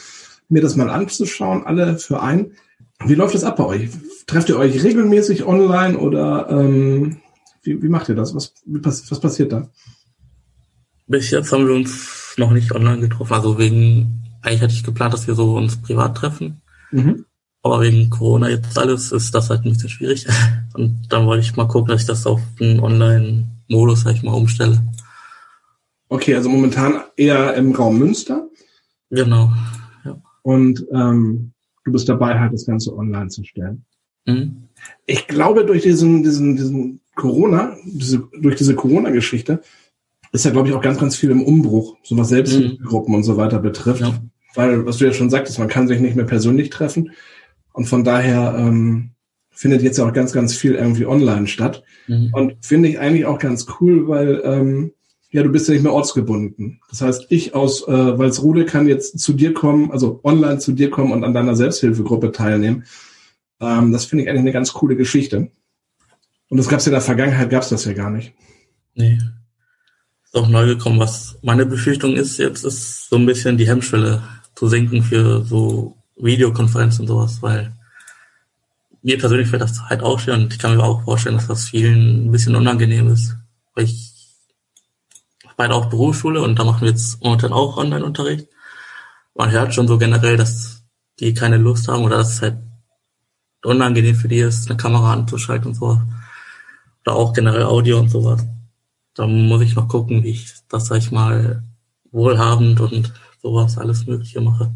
mir 0.50 0.61
das 0.61 0.76
mal 0.76 0.90
anzuschauen, 0.90 1.64
alle 1.64 1.99
für 1.99 2.21
ein. 2.21 2.52
Wie 3.07 3.14
läuft 3.14 3.35
es 3.35 3.45
ab 3.45 3.57
bei 3.57 3.64
euch? 3.64 3.90
Trefft 4.26 4.49
ihr 4.49 4.59
euch 4.59 4.83
regelmäßig 4.83 5.47
online 5.47 5.99
oder 5.99 6.49
ähm, 6.50 7.21
wie, 7.62 7.83
wie 7.83 7.88
macht 7.88 8.09
ihr 8.09 8.14
das? 8.14 8.35
Was, 8.35 8.54
was 8.66 9.21
passiert 9.21 9.52
da? 9.52 9.69
Bis 11.07 11.30
jetzt 11.30 11.52
haben 11.52 11.66
wir 11.66 11.75
uns 11.75 12.35
noch 12.37 12.52
nicht 12.52 12.73
online 12.73 13.00
getroffen. 13.00 13.33
Also 13.33 13.59
wegen, 13.59 14.23
eigentlich 14.42 14.62
hatte 14.62 14.75
ich 14.75 14.85
geplant, 14.85 15.14
dass 15.14 15.26
wir 15.26 15.35
so 15.35 15.57
uns 15.57 15.80
privat 15.80 16.16
treffen. 16.16 16.61
Mhm. 16.90 17.25
Aber 17.62 17.80
wegen 17.80 18.11
Corona 18.11 18.49
jetzt 18.49 18.78
alles 18.78 19.12
ist 19.12 19.35
das 19.35 19.50
halt 19.50 19.64
ein 19.64 19.73
bisschen 19.73 19.88
schwierig. 19.88 20.26
Und 20.75 21.07
dann 21.11 21.26
wollte 21.26 21.42
ich 21.42 21.57
mal 21.57 21.69
gucken, 21.69 21.88
dass 21.88 22.02
ich 22.02 22.07
das 22.07 22.26
auf 22.26 22.40
einen 22.61 22.80
Online-Modus, 22.80 24.02
sag 24.02 24.14
ich 24.14 24.23
mal, 24.23 24.33
umstelle. 24.33 24.80
Okay, 26.09 26.35
also 26.35 26.49
momentan 26.49 27.02
eher 27.16 27.54
im 27.54 27.73
Raum 27.73 27.99
Münster. 27.99 28.49
Genau. 29.11 29.52
Ja. 30.04 30.21
Und 30.42 30.87
ähm, 30.92 31.52
du 31.91 31.93
bist 31.93 32.09
dabei, 32.09 32.39
halt 32.39 32.53
das 32.53 32.67
Ganze 32.67 32.97
online 32.97 33.29
zu 33.29 33.45
stellen. 33.45 33.85
Mhm. 34.27 34.69
Ich 35.07 35.27
glaube, 35.27 35.65
durch 35.65 35.83
diesen, 35.83 36.23
diesen, 36.23 36.57
diesen 36.57 37.01
Corona, 37.15 37.77
diese, 37.85 38.29
durch 38.41 38.57
diese 38.57 38.75
Corona-Geschichte, 38.75 39.61
ist 40.33 40.45
ja, 40.45 40.53
glaube 40.53 40.69
ich, 40.69 40.75
auch 40.75 40.83
ganz, 40.83 40.99
ganz 40.99 41.17
viel 41.17 41.31
im 41.31 41.43
Umbruch, 41.43 41.97
so 42.03 42.17
was 42.17 42.29
Selbsthilfegruppen 42.29 43.13
mhm. 43.13 43.17
und 43.17 43.23
so 43.25 43.37
weiter 43.37 43.59
betrifft. 43.59 44.03
Ja. 44.03 44.23
Weil, 44.55 44.87
was 44.87 44.99
du 44.99 45.07
ja 45.07 45.13
schon 45.13 45.31
sagtest, 45.31 45.59
man 45.59 45.69
kann 45.69 45.89
sich 45.89 46.01
nicht 46.01 46.17
mehr 46.17 46.25
persönlich 46.25 46.71
treffen. 46.71 47.11
Und 47.73 47.87
von 47.87 48.05
daher 48.05 48.55
ähm, 48.59 49.11
findet 49.51 49.83
jetzt 49.83 49.99
ja 49.99 50.07
auch 50.07 50.13
ganz, 50.13 50.33
ganz 50.33 50.55
viel 50.55 50.75
irgendwie 50.75 51.07
online 51.07 51.47
statt. 51.47 51.83
Mhm. 52.07 52.31
Und 52.33 52.65
finde 52.65 52.89
ich 52.89 52.99
eigentlich 52.99 53.27
auch 53.27 53.39
ganz 53.39 53.67
cool, 53.81 54.09
weil 54.09 54.41
ähm, 54.45 54.93
ja, 55.31 55.43
du 55.43 55.51
bist 55.51 55.69
ja 55.69 55.75
nicht 55.75 55.85
mehr 55.85 55.93
ortsgebunden. 55.93 56.81
Das 56.89 57.03
heißt, 57.03 57.27
ich 57.29 57.55
aus 57.55 57.87
äh, 57.87 58.19
Walsrode 58.19 58.65
kann 58.65 58.89
jetzt 58.89 59.19
zu 59.19 59.33
dir 59.33 59.55
kommen, 59.55 59.93
also 59.93 60.21
online 60.25 60.59
zu 60.59 60.73
dir 60.73 60.91
kommen 60.91 61.13
und 61.13 61.25
an 61.25 61.35
deiner 61.35 61.55
Selbsthilfegruppe 61.55 62.33
teilnehmen. 62.33 62.85
Ähm, 63.61 63.93
das 63.93 64.07
finde 64.07 64.25
ich 64.25 64.29
eigentlich 64.29 64.41
eine 64.41 64.53
ganz 64.53 64.73
coole 64.73 64.97
Geschichte. 64.97 65.51
Und 66.49 66.57
das 66.57 66.69
gab 66.69 66.81
es 66.81 66.87
ja 66.87 66.91
in 66.91 66.95
der 66.95 67.01
Vergangenheit, 67.01 67.49
gab 67.49 67.63
es 67.63 67.69
das 67.69 67.85
ja 67.85 67.93
gar 67.93 68.11
nicht. 68.11 68.33
Nee. 68.95 69.19
Ist 70.25 70.35
auch 70.35 70.49
neu 70.49 70.67
gekommen. 70.67 70.99
Was 70.99 71.39
meine 71.43 71.65
Befürchtung 71.65 72.17
ist 72.17 72.39
jetzt, 72.39 72.65
ist 72.65 73.09
so 73.09 73.17
ein 73.17 73.27
bisschen 73.27 73.57
die 73.57 73.69
Hemmschwelle 73.69 74.23
zu 74.57 74.67
senken 74.67 75.03
für 75.03 75.45
so 75.45 75.97
Videokonferenzen 76.17 77.03
und 77.03 77.09
sowas, 77.09 77.39
weil 77.41 77.73
mir 79.03 79.17
persönlich 79.17 79.49
fällt 79.49 79.63
das 79.63 79.81
halt 79.89 80.03
auch 80.03 80.19
schwer 80.19 80.35
und 80.35 80.53
ich 80.53 80.59
kann 80.59 80.77
mir 80.77 80.83
auch 80.83 81.05
vorstellen, 81.05 81.37
dass 81.37 81.47
das 81.47 81.69
vielen 81.69 82.27
ein 82.27 82.33
bisschen 82.33 82.57
unangenehm 82.57 83.09
ist. 83.09 83.37
Weil 83.75 83.85
ich 83.85 84.10
beide 85.61 85.75
auch 85.75 85.90
Berufsschule 85.90 86.40
und 86.40 86.59
da 86.59 86.64
machen 86.64 86.81
wir 86.81 86.88
jetzt 86.88 87.23
momentan 87.23 87.52
auch 87.52 87.76
Online-Unterricht. 87.76 88.49
Man 89.35 89.50
hört 89.50 89.75
schon 89.75 89.87
so 89.87 89.99
generell, 89.99 90.38
dass 90.38 90.85
die 91.19 91.35
keine 91.35 91.59
Lust 91.59 91.87
haben 91.87 92.02
oder 92.02 92.17
dass 92.17 92.33
es 92.33 92.40
halt 92.40 92.57
unangenehm 93.62 94.14
für 94.14 94.29
die 94.29 94.38
ist, 94.38 94.71
eine 94.71 94.79
Kamera 94.79 95.12
anzuschalten 95.12 95.69
und 95.69 95.75
sowas. 95.75 95.99
Oder 97.02 97.14
auch 97.14 97.35
generell 97.35 97.64
Audio 97.64 97.99
und 97.99 98.09
sowas. 98.09 98.43
Da 99.12 99.26
muss 99.26 99.61
ich 99.61 99.75
noch 99.76 99.87
gucken, 99.87 100.23
wie 100.23 100.31
ich 100.31 100.50
das, 100.71 100.87
sag 100.87 100.97
ich 100.97 101.11
mal, 101.11 101.62
wohlhabend 102.11 102.81
und 102.81 103.12
sowas 103.43 103.76
alles 103.76 104.07
Mögliche 104.07 104.40
mache. 104.40 104.75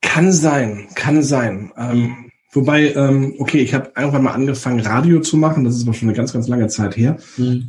Kann 0.00 0.32
sein, 0.32 0.88
kann 0.96 1.22
sein. 1.22 1.70
Ähm, 1.76 2.32
wobei, 2.50 2.92
ähm, 2.94 3.36
okay, 3.38 3.60
ich 3.60 3.72
habe 3.72 3.92
irgendwann 3.96 4.24
mal 4.24 4.32
angefangen, 4.32 4.80
Radio 4.80 5.20
zu 5.20 5.36
machen. 5.36 5.62
Das 5.62 5.76
ist 5.76 5.84
aber 5.84 5.94
schon 5.94 6.08
eine 6.08 6.16
ganz, 6.16 6.32
ganz 6.32 6.48
lange 6.48 6.66
Zeit 6.66 6.96
her. 6.96 7.18
Mhm. 7.36 7.68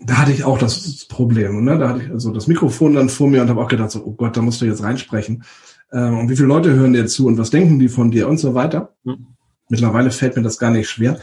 Da 0.00 0.18
hatte 0.18 0.32
ich 0.32 0.44
auch 0.44 0.58
das 0.58 1.06
Problem. 1.06 1.64
Ne? 1.64 1.78
Da 1.78 1.90
hatte 1.90 2.02
ich 2.02 2.10
also 2.10 2.32
das 2.32 2.46
Mikrofon 2.46 2.94
dann 2.94 3.08
vor 3.08 3.28
mir 3.28 3.42
und 3.42 3.48
habe 3.48 3.62
auch 3.62 3.68
gedacht, 3.68 3.90
so, 3.90 4.04
oh 4.04 4.12
Gott, 4.12 4.36
da 4.36 4.42
musst 4.42 4.60
du 4.60 4.64
jetzt 4.64 4.82
reinsprechen. 4.82 5.44
Ähm, 5.92 6.18
und 6.18 6.28
wie 6.28 6.36
viele 6.36 6.48
Leute 6.48 6.72
hören 6.72 6.92
dir 6.92 7.06
zu 7.06 7.26
und 7.26 7.38
was 7.38 7.50
denken 7.50 7.78
die 7.78 7.88
von 7.88 8.10
dir 8.10 8.28
und 8.28 8.38
so 8.38 8.54
weiter. 8.54 8.94
Mhm. 9.04 9.26
Mittlerweile 9.68 10.10
fällt 10.10 10.36
mir 10.36 10.42
das 10.42 10.58
gar 10.58 10.70
nicht 10.70 10.90
schwer. 10.90 11.20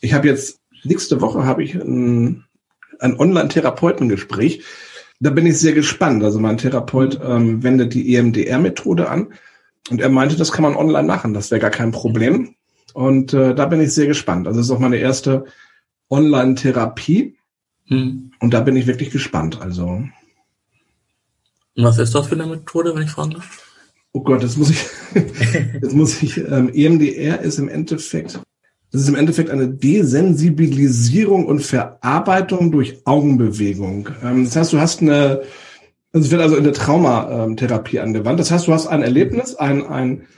Ich 0.00 0.14
habe 0.14 0.28
jetzt, 0.28 0.60
nächste 0.84 1.20
Woche 1.20 1.44
habe 1.44 1.62
ich 1.62 1.74
ein, 1.74 2.44
ein 2.98 3.18
Online-Therapeutengespräch. 3.18 4.64
Da 5.20 5.30
bin 5.30 5.46
ich 5.46 5.58
sehr 5.58 5.72
gespannt. 5.72 6.24
Also 6.24 6.40
mein 6.40 6.58
Therapeut 6.58 7.20
ähm, 7.22 7.62
wendet 7.62 7.94
die 7.94 8.14
EMDR-Methode 8.14 9.08
an 9.08 9.28
und 9.90 10.00
er 10.00 10.08
meinte, 10.08 10.36
das 10.36 10.50
kann 10.50 10.62
man 10.62 10.76
online 10.76 11.06
machen, 11.06 11.34
das 11.34 11.50
wäre 11.50 11.60
gar 11.60 11.70
kein 11.70 11.92
Problem. 11.92 12.54
Und 12.94 13.34
äh, 13.34 13.54
da 13.54 13.66
bin 13.66 13.80
ich 13.80 13.92
sehr 13.92 14.06
gespannt. 14.06 14.46
Also 14.46 14.60
das 14.60 14.66
ist 14.66 14.72
auch 14.72 14.78
meine 14.78 14.96
erste 14.96 15.44
Online-Therapie. 16.10 17.36
Hm. 17.86 18.32
Und 18.40 18.54
da 18.54 18.60
bin 18.60 18.76
ich 18.76 18.86
wirklich 18.86 19.10
gespannt. 19.10 19.60
Also. 19.60 19.86
Und 19.86 20.10
was 21.76 21.98
ist 21.98 22.14
das 22.14 22.26
für 22.26 22.34
eine 22.34 22.46
Methode, 22.46 22.94
wenn 22.94 23.02
ich 23.02 23.10
fragen 23.10 23.32
darf? 23.32 23.62
Oh 24.12 24.22
Gott, 24.22 24.42
das 24.42 24.56
muss 24.56 24.70
ich. 24.70 24.84
das 25.80 25.92
muss 25.92 26.22
ich. 26.22 26.38
Ähm, 26.38 26.70
EMDR 26.72 27.40
ist 27.40 27.58
im 27.58 27.68
Endeffekt. 27.68 28.40
Das 28.92 29.02
ist 29.02 29.08
im 29.08 29.16
Endeffekt 29.16 29.50
eine 29.50 29.68
Desensibilisierung 29.68 31.46
und 31.46 31.60
Verarbeitung 31.60 32.70
durch 32.70 33.04
Augenbewegung. 33.04 34.08
Ähm, 34.22 34.44
das 34.44 34.54
heißt, 34.56 34.72
du 34.72 34.80
hast 34.80 35.02
eine 35.02 35.42
also 36.14 36.26
es 36.26 36.30
wird 36.30 36.42
also 36.42 36.56
in 36.56 36.62
der 36.62 36.72
Traumatherapie 36.72 37.98
angewandt. 37.98 38.38
Das 38.38 38.52
heißt, 38.52 38.68
du 38.68 38.72
hast 38.72 38.86
ein 38.86 39.02
Erlebnis, 39.02 39.56
ein, 39.56 39.84
ein, 39.84 40.28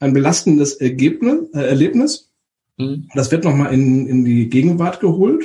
ein 0.00 0.14
belastendes 0.14 0.72
Ergebnis, 0.72 1.50
äh, 1.52 1.60
Erlebnis. 1.60 2.32
Mhm. 2.78 3.06
Das 3.14 3.30
wird 3.30 3.44
nochmal 3.44 3.74
in, 3.74 4.06
in 4.06 4.24
die 4.24 4.48
Gegenwart 4.48 5.00
geholt. 5.00 5.44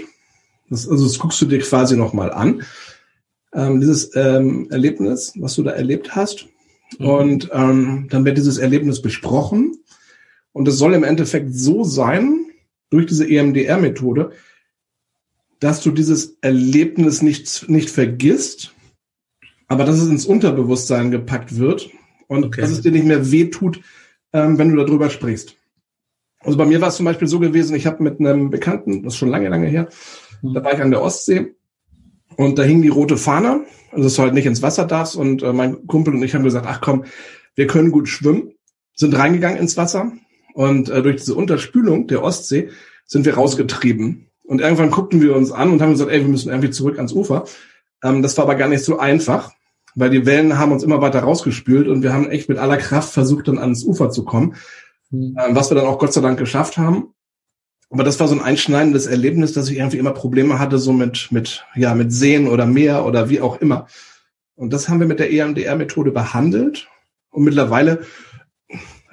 Das, 0.71 0.87
also 0.89 1.03
das 1.03 1.19
guckst 1.19 1.39
du 1.41 1.45
dir 1.45 1.59
quasi 1.59 1.95
nochmal 1.95 2.31
an. 2.31 2.63
Ähm, 3.53 3.81
dieses 3.81 4.15
ähm, 4.15 4.67
Erlebnis, 4.71 5.33
was 5.35 5.55
du 5.55 5.63
da 5.63 5.71
erlebt 5.71 6.15
hast. 6.15 6.47
Mhm. 6.97 7.05
Und 7.05 7.49
ähm, 7.53 8.07
dann 8.09 8.25
wird 8.25 8.37
dieses 8.37 8.57
Erlebnis 8.57 9.01
besprochen. 9.01 9.77
Und 10.53 10.67
es 10.67 10.77
soll 10.77 10.93
im 10.93 11.03
Endeffekt 11.03 11.53
so 11.53 11.83
sein, 11.83 12.45
durch 12.89 13.05
diese 13.05 13.29
EMDR-Methode, 13.29 14.31
dass 15.59 15.81
du 15.81 15.91
dieses 15.91 16.37
Erlebnis 16.41 17.21
nicht, 17.21 17.69
nicht 17.69 17.89
vergisst, 17.89 18.73
aber 19.67 19.85
dass 19.85 19.99
es 19.99 20.09
ins 20.09 20.25
Unterbewusstsein 20.25 21.11
gepackt 21.11 21.57
wird 21.57 21.89
und 22.27 22.45
okay. 22.45 22.61
dass 22.61 22.71
es 22.71 22.81
dir 22.81 22.91
nicht 22.91 23.05
mehr 23.05 23.31
wehtut, 23.31 23.81
ähm, 24.33 24.57
wenn 24.57 24.69
du 24.69 24.75
darüber 24.75 25.09
sprichst. 25.09 25.55
Also 26.39 26.57
bei 26.57 26.65
mir 26.65 26.81
war 26.81 26.89
es 26.89 26.95
zum 26.95 27.05
Beispiel 27.05 27.27
so 27.27 27.39
gewesen, 27.39 27.75
ich 27.75 27.85
habe 27.85 28.03
mit 28.03 28.19
einem 28.19 28.49
Bekannten, 28.49 29.03
das 29.03 29.13
ist 29.13 29.19
schon 29.19 29.29
lange, 29.29 29.49
lange 29.49 29.67
her, 29.67 29.87
mhm. 30.41 30.53
da 30.53 30.63
war 30.63 30.73
ich 30.73 30.81
an 30.81 30.91
der 30.91 31.01
Ostsee 31.01 31.55
und 32.35 32.57
da 32.57 32.63
hing 32.63 32.81
die 32.81 32.89
rote 32.89 33.17
Fahne, 33.17 33.65
also 33.91 34.03
dass 34.03 34.15
du 34.15 34.21
halt 34.21 34.33
nicht 34.33 34.45
ins 34.45 34.61
Wasser 34.61 34.85
darfst 34.85 35.15
und 35.15 35.43
äh, 35.43 35.53
mein 35.53 35.87
Kumpel 35.87 36.13
und 36.13 36.23
ich 36.23 36.33
haben 36.35 36.43
gesagt, 36.43 36.65
ach 36.67 36.81
komm, 36.81 37.05
wir 37.55 37.67
können 37.67 37.91
gut 37.91 38.07
schwimmen, 38.07 38.53
sind 38.93 39.17
reingegangen 39.17 39.59
ins 39.59 39.77
Wasser 39.77 40.11
und 40.53 40.89
äh, 40.89 41.01
durch 41.01 41.17
diese 41.17 41.35
Unterspülung 41.35 42.07
der 42.07 42.23
Ostsee 42.23 42.69
sind 43.05 43.25
wir 43.25 43.35
rausgetrieben. 43.35 44.27
Und 44.43 44.59
irgendwann 44.59 44.91
guckten 44.91 45.21
wir 45.21 45.35
uns 45.35 45.51
an 45.51 45.71
und 45.71 45.81
haben 45.81 45.91
gesagt, 45.91 46.11
ey, 46.11 46.21
wir 46.21 46.27
müssen 46.27 46.49
irgendwie 46.49 46.71
zurück 46.71 46.97
ans 46.97 47.13
Ufer. 47.13 47.45
Ähm, 48.03 48.21
das 48.21 48.37
war 48.37 48.45
aber 48.45 48.55
gar 48.55 48.67
nicht 48.67 48.83
so 48.83 48.99
einfach 48.99 49.51
weil 49.95 50.09
die 50.09 50.25
Wellen 50.25 50.57
haben 50.57 50.71
uns 50.71 50.83
immer 50.83 51.01
weiter 51.01 51.21
rausgespült 51.21 51.87
und 51.87 52.03
wir 52.03 52.13
haben 52.13 52.29
echt 52.29 52.49
mit 52.49 52.57
aller 52.57 52.77
Kraft 52.77 53.13
versucht, 53.13 53.47
dann 53.47 53.57
ans 53.57 53.83
Ufer 53.83 54.09
zu 54.09 54.23
kommen, 54.23 54.55
mhm. 55.09 55.35
was 55.49 55.69
wir 55.69 55.75
dann 55.75 55.87
auch 55.87 55.99
Gott 55.99 56.13
sei 56.13 56.21
Dank 56.21 56.39
geschafft 56.39 56.77
haben. 56.77 57.13
Aber 57.91 58.03
das 58.05 58.19
war 58.21 58.27
so 58.27 58.35
ein 58.35 58.41
einschneidendes 58.41 59.05
Erlebnis, 59.05 59.51
dass 59.51 59.69
ich 59.69 59.77
irgendwie 59.77 59.97
immer 59.97 60.11
Probleme 60.11 60.59
hatte, 60.59 60.79
so 60.79 60.93
mit, 60.93 61.27
mit, 61.31 61.65
ja, 61.75 61.93
mit 61.93 62.13
Sehen 62.13 62.47
oder 62.47 62.65
Meer 62.65 63.05
oder 63.05 63.29
wie 63.29 63.41
auch 63.41 63.59
immer. 63.59 63.87
Und 64.55 64.71
das 64.71 64.87
haben 64.87 65.01
wir 65.01 65.07
mit 65.07 65.19
der 65.19 65.31
EMDR-Methode 65.31 66.11
behandelt. 66.11 66.87
Und 67.31 67.43
mittlerweile, 67.43 68.01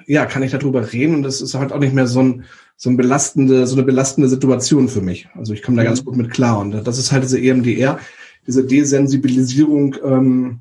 ja, 0.07 0.25
kann 0.25 0.43
ich 0.43 0.51
darüber 0.51 0.93
reden 0.93 1.15
und 1.15 1.23
das 1.23 1.41
ist 1.41 1.55
halt 1.55 1.73
auch 1.73 1.79
nicht 1.79 1.93
mehr 1.93 2.07
so 2.07 2.21
ein, 2.21 2.45
so 2.77 2.89
ein 2.89 2.95
belastende, 2.95 3.67
so 3.67 3.75
eine 3.75 3.83
belastende 3.83 4.29
Situation 4.29 4.87
für 4.87 5.01
mich. 5.01 5.27
Also 5.35 5.53
ich 5.53 5.61
komme 5.61 5.77
da 5.77 5.83
mhm. 5.83 5.87
ganz 5.87 6.05
gut 6.05 6.15
mit 6.15 6.31
klar. 6.31 6.59
Und 6.59 6.71
das 6.71 6.97
ist 6.97 7.11
halt 7.11 7.23
diese 7.23 7.39
EMDR, 7.39 7.99
diese 8.47 8.63
Desensibilisierung, 8.63 9.97
ähm, 10.03 10.59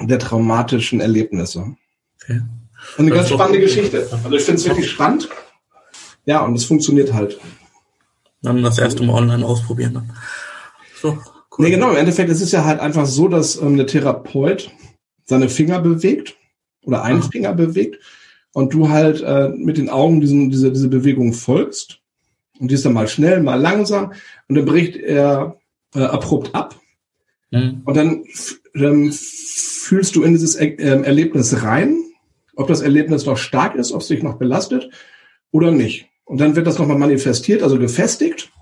der 0.00 0.18
traumatischen 0.18 1.00
Erlebnisse. 1.00 1.76
Okay. 2.20 2.40
Und 2.96 3.06
eine 3.06 3.14
ganz 3.14 3.28
spannende 3.28 3.60
Geschichte. 3.60 4.08
Also 4.10 4.36
ich 4.36 4.42
finde 4.42 4.60
es 4.60 4.66
wirklich 4.66 4.90
spannend. 4.90 5.28
Ja, 6.28 6.44
und 6.44 6.54
es 6.54 6.66
funktioniert 6.66 7.14
halt. 7.14 7.40
Dann 8.42 8.62
das 8.62 8.78
erste 8.78 9.02
Mal 9.02 9.14
online 9.14 9.46
ausprobieren. 9.46 9.94
Dann. 9.94 10.12
So, 11.00 11.12
cool. 11.12 11.64
Nee, 11.64 11.70
genau. 11.70 11.88
Im 11.88 11.96
Endeffekt 11.96 12.28
ist 12.28 12.42
es 12.42 12.52
ja 12.52 12.66
halt 12.66 12.80
einfach 12.80 13.06
so, 13.06 13.28
dass 13.28 13.56
ähm, 13.56 13.78
der 13.78 13.86
Therapeut 13.86 14.70
seine 15.24 15.48
Finger 15.48 15.80
bewegt 15.80 16.36
oder 16.82 17.02
einen 17.02 17.22
Ach. 17.24 17.30
Finger 17.30 17.54
bewegt 17.54 17.98
und 18.52 18.74
du 18.74 18.90
halt 18.90 19.22
äh, 19.22 19.48
mit 19.48 19.78
den 19.78 19.88
Augen 19.88 20.20
diesen, 20.20 20.50
diese, 20.50 20.70
diese 20.70 20.88
Bewegung 20.88 21.32
folgst. 21.32 22.00
Und 22.60 22.70
die 22.70 22.74
ist 22.74 22.84
dann 22.84 22.92
mal 22.92 23.08
schnell, 23.08 23.42
mal 23.42 23.58
langsam 23.58 24.12
und 24.48 24.54
dann 24.54 24.66
bricht 24.66 24.96
er 24.96 25.56
äh, 25.94 26.02
abrupt 26.02 26.54
ab. 26.54 26.78
Mhm. 27.52 27.80
Und 27.86 27.96
dann 27.96 28.24
ähm, 28.74 29.12
fühlst 29.14 30.14
du 30.14 30.22
in 30.24 30.32
dieses 30.32 30.56
er 30.56 30.78
äh, 30.78 31.02
Erlebnis 31.04 31.62
rein, 31.62 31.96
ob 32.54 32.68
das 32.68 32.82
Erlebnis 32.82 33.24
noch 33.24 33.38
stark 33.38 33.76
ist, 33.76 33.92
ob 33.92 34.02
es 34.02 34.08
dich 34.08 34.22
noch 34.22 34.36
belastet 34.36 34.90
oder 35.52 35.70
nicht. 35.70 36.07
Und 36.28 36.38
dann 36.40 36.56
wird 36.56 36.66
das 36.66 36.78
nochmal 36.78 36.98
manifestiert, 36.98 37.62
also 37.62 37.78
gefestigt. 37.78 38.52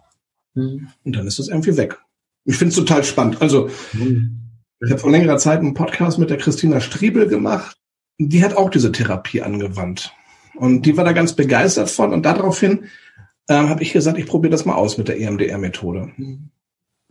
Mhm. 0.55 0.89
Und 1.05 1.17
dann 1.17 1.27
ist 1.27 1.39
das 1.39 1.49
irgendwie 1.49 1.77
weg. 1.77 1.99
Ich 2.45 2.57
finde 2.57 2.71
es 2.71 2.77
total 2.77 3.05
spannend. 3.05 3.43
Also, 3.43 3.69
mhm. 3.93 4.39
ich 4.81 4.91
habe 4.91 5.01
vor 5.01 5.11
längerer 5.11 5.39
Zeit 5.39 5.61
einen 5.61 5.75
Podcast 5.75 6.19
mit 6.19 6.31
der 6.31 6.39
Christina 6.39 6.81
Striebel 6.81 7.27
gemacht. 7.27 7.77
Die 8.19 8.43
hat 8.45 8.57
auch 8.57 8.71
diese 8.71 8.93
Therapie 8.93 9.43
angewandt. 9.43 10.13
Und 10.55 10.87
die 10.87 10.97
war 10.97 11.05
da 11.05 11.13
ganz 11.13 11.35
begeistert 11.35 11.91
von. 11.91 12.13
Und 12.13 12.25
daraufhin 12.25 12.85
ähm, 13.49 13.69
habe 13.69 13.83
ich 13.83 13.93
gesagt, 13.93 14.19
ich 14.19 14.27
probiere 14.27 14.53
das 14.53 14.65
mal 14.65 14.75
aus 14.75 14.97
mit 14.97 15.09
der 15.09 15.21
EMDR-Methode. 15.21 16.13
Mhm. 16.17 16.51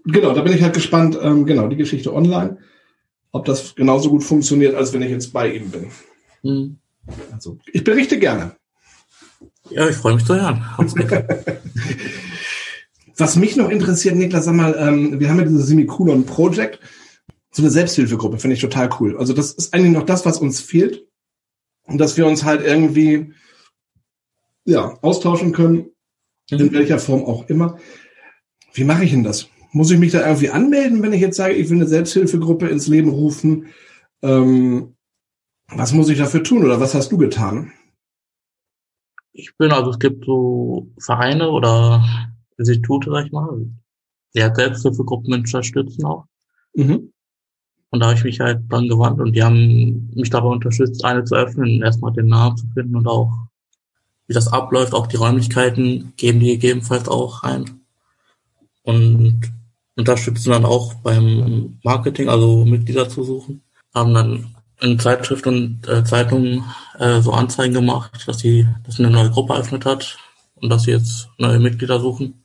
Genau, 0.06 0.34
da 0.34 0.42
bin 0.42 0.54
ich 0.54 0.64
halt 0.64 0.74
gespannt. 0.74 1.18
Ähm, 1.22 1.46
genau, 1.46 1.68
die 1.68 1.76
Geschichte 1.76 2.14
online 2.14 2.58
ob 3.36 3.44
das 3.44 3.76
genauso 3.76 4.10
gut 4.10 4.24
funktioniert, 4.24 4.76
als 4.76 4.94
wenn 4.94 5.02
ich 5.02 5.12
jetzt 5.12 5.34
bei 5.34 5.52
ihm 5.52 5.70
bin. 5.70 5.88
Hm. 6.44 6.78
Also, 7.34 7.58
ich 7.74 7.84
berichte 7.84 8.18
gerne. 8.18 8.56
Ja, 9.70 9.90
ich 9.90 9.96
freue 9.96 10.16
mich 10.16 10.26
zu 10.26 10.36
hören. 10.36 10.64
Was 13.18 13.36
mich 13.36 13.56
noch 13.56 13.70
interessiert, 13.70 14.16
Niklas, 14.16 14.46
sag 14.46 14.56
mal, 14.56 14.76
ähm, 14.78 15.20
wir 15.20 15.30
haben 15.30 15.40
ja 15.40 15.46
dieses 15.46 15.68
Semikolon 15.68 16.26
Project, 16.26 16.80
so 17.52 17.62
eine 17.62 17.72
Selbsthilfegruppe, 17.72 18.38
finde 18.38 18.56
ich 18.56 18.62
total 18.62 18.90
cool. 19.00 19.18
Also 19.18 19.34
das 19.34 19.54
ist 19.54 19.74
eigentlich 19.74 19.94
noch 19.94 20.06
das, 20.06 20.26
was 20.26 20.40
uns 20.40 20.60
fehlt. 20.60 21.08
Und 21.84 22.00
dass 22.00 22.18
wir 22.18 22.26
uns 22.28 22.44
halt 22.44 22.66
irgendwie 22.66 23.34
ja, 24.66 24.98
austauschen 25.02 25.54
können, 25.54 25.92
mhm. 26.52 26.60
in 26.60 26.74
welcher 26.74 27.00
Form 27.00 27.24
auch 27.24 27.48
immer. 27.48 27.78
Wie 28.74 28.84
mache 28.84 29.06
ich 29.06 29.12
denn 29.12 29.24
das? 29.24 29.48
Muss 29.72 29.92
ich 29.92 30.00
mich 30.00 30.12
da 30.12 30.26
irgendwie 30.26 30.50
anmelden, 30.50 31.02
wenn 31.02 31.14
ich 31.14 31.22
jetzt 31.22 31.38
sage, 31.38 31.54
ich 31.54 31.70
will 31.70 31.78
eine 31.78 31.88
Selbsthilfegruppe 31.88 32.68
ins 32.68 32.88
Leben 32.88 33.10
rufen? 33.10 33.68
Ähm, 34.22 34.96
was 35.68 35.94
muss 35.94 36.10
ich 36.10 36.18
dafür 36.18 36.44
tun 36.44 36.64
oder 36.64 36.80
was 36.80 36.94
hast 36.94 37.12
du 37.12 37.18
getan? 37.18 37.72
Ich 39.38 39.56
bin, 39.58 39.72
also 39.74 39.92
es 39.92 40.00
gibt 40.00 40.26
so 40.26 40.88
Vereine 40.98 41.50
oder 41.50 42.04
Institute, 42.58 43.10
sag 43.12 43.26
ich 43.26 43.32
mal, 43.34 43.68
die 44.34 44.42
halt 44.42 44.56
Selbsthilfegruppen 44.56 45.34
unterstützen 45.34 46.06
auch. 46.06 46.26
Mhm. 46.74 47.12
Und 47.90 48.00
da 48.00 48.08
habe 48.08 48.18
ich 48.18 48.24
mich 48.24 48.40
halt 48.40 48.62
dran 48.70 48.88
gewandt 48.88 49.20
und 49.20 49.34
die 49.34 49.44
haben 49.44 50.10
mich 50.16 50.30
dabei 50.30 50.48
unterstützt, 50.48 51.04
eine 51.04 51.26
zu 51.26 51.36
öffnen, 51.36 51.82
erstmal 51.82 52.14
den 52.14 52.28
Namen 52.28 52.56
zu 52.56 52.66
finden 52.74 52.96
und 52.96 53.08
auch 53.08 53.32
wie 54.28 54.34
das 54.34 54.48
abläuft, 54.48 54.94
auch 54.94 55.08
die 55.08 55.18
Räumlichkeiten 55.18 56.14
geben 56.16 56.40
die 56.40 56.54
gegebenenfalls 56.54 57.10
auch 57.10 57.44
rein. 57.44 57.82
Und 58.84 59.42
unterstützen 59.98 60.52
dann 60.52 60.66
auch 60.66 60.94
beim 60.96 61.80
Marketing, 61.84 62.30
also 62.30 62.66
Mitglieder 62.66 63.10
zu 63.10 63.24
suchen. 63.24 63.62
Haben 63.94 64.14
dann 64.14 64.55
in 64.82 65.00
Zeitschrift 65.00 65.48
und 65.48 65.88
äh, 65.88 66.04
Zeitungen 66.04 66.64
äh, 67.00 67.22
so 67.22 67.32
Anzeigen 67.32 67.74
gemacht, 67.74 68.28
dass 68.28 68.40
sie, 68.40 68.68
dass 68.86 69.00
eine 69.00 69.10
neue 69.10 69.30
Gruppe 69.30 69.54
eröffnet 69.54 69.86
hat 69.86 70.18
und 70.56 70.70
dass 70.70 70.84
sie 70.84 70.92
jetzt 70.92 71.30
neue 71.38 71.60
Mitglieder 71.60 72.00
suchen. 72.00 72.44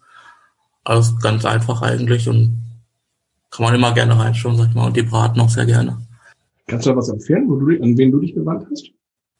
Alles 0.84 1.18
ganz 1.20 1.44
einfach 1.44 1.82
eigentlich 1.82 2.28
und 2.28 2.56
kann 3.50 3.64
man 3.64 3.74
immer 3.74 3.92
gerne 3.92 4.18
reinschauen, 4.18 4.56
sag 4.56 4.68
ich 4.68 4.74
mal, 4.74 4.86
und 4.86 4.96
die 4.96 5.02
braten 5.02 5.40
auch 5.40 5.50
sehr 5.50 5.66
gerne. 5.66 5.98
Kannst 6.66 6.86
du 6.86 6.90
da 6.90 6.96
was 6.96 7.08
empfehlen, 7.08 7.48
wo 7.48 7.56
du, 7.56 7.82
an 7.82 7.98
wen 7.98 8.12
du 8.12 8.20
dich 8.20 8.34
gewandt 8.34 8.66
hast? 8.70 8.90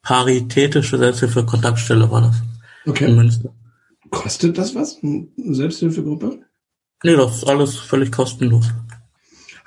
Paritätische 0.03 0.99
Selbsthilfe-Kontaktstelle 0.99 2.11
war 2.11 2.23
das. 2.23 2.43
Okay. 2.87 3.07
In 3.07 3.17
Münster. 3.17 3.51
Kostet 4.11 4.59
das 4.59 4.75
was? 4.75 4.99
Eine 5.03 5.29
Selbsthilfegruppe? 5.37 6.41
Nee, 7.05 7.17
das 7.17 7.37
ist 7.37 7.49
alles 7.49 7.77
völlig 7.77 8.11
kostenlos. 8.11 8.69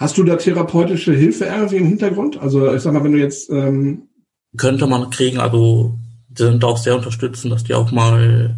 Hast 0.03 0.17
du 0.17 0.25
da 0.25 0.35
therapeutische 0.35 1.13
Hilfe 1.13 1.45
irgendwie 1.45 1.77
im 1.77 1.85
Hintergrund? 1.85 2.37
Also 2.37 2.73
ich 2.73 2.81
sag 2.81 2.91
mal, 2.91 3.05
wenn 3.05 3.13
du 3.13 3.19
jetzt 3.19 3.49
ähm 3.49 4.09
könnte 4.57 4.85
man 4.85 5.09
kriegen, 5.11 5.39
also 5.39 5.97
die 6.27 6.43
sind 6.43 6.65
auch 6.65 6.75
sehr 6.75 6.97
unterstützend, 6.97 7.53
dass 7.53 7.63
die 7.63 7.73
auch 7.73 7.89
mal 7.93 8.57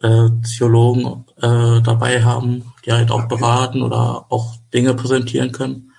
äh, 0.00 0.28
Psychologen 0.42 1.24
äh, 1.38 1.82
dabei 1.82 2.22
haben, 2.22 2.62
die 2.86 2.92
halt 2.92 3.10
auch 3.10 3.26
beraten 3.26 3.82
oder 3.82 4.26
auch 4.28 4.54
Dinge 4.72 4.94
präsentieren 4.94 5.50
können. 5.50 5.90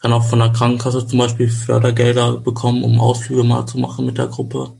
Kann 0.00 0.12
auch 0.12 0.22
von 0.22 0.38
der 0.38 0.52
Krankenkasse 0.52 1.04
zum 1.04 1.18
Beispiel 1.18 1.50
Fördergelder 1.50 2.36
bekommen, 2.36 2.84
um 2.84 3.00
Ausflüge 3.00 3.42
mal 3.42 3.66
zu 3.66 3.78
machen 3.78 4.06
mit 4.06 4.16
der 4.16 4.28
Gruppe. 4.28 4.74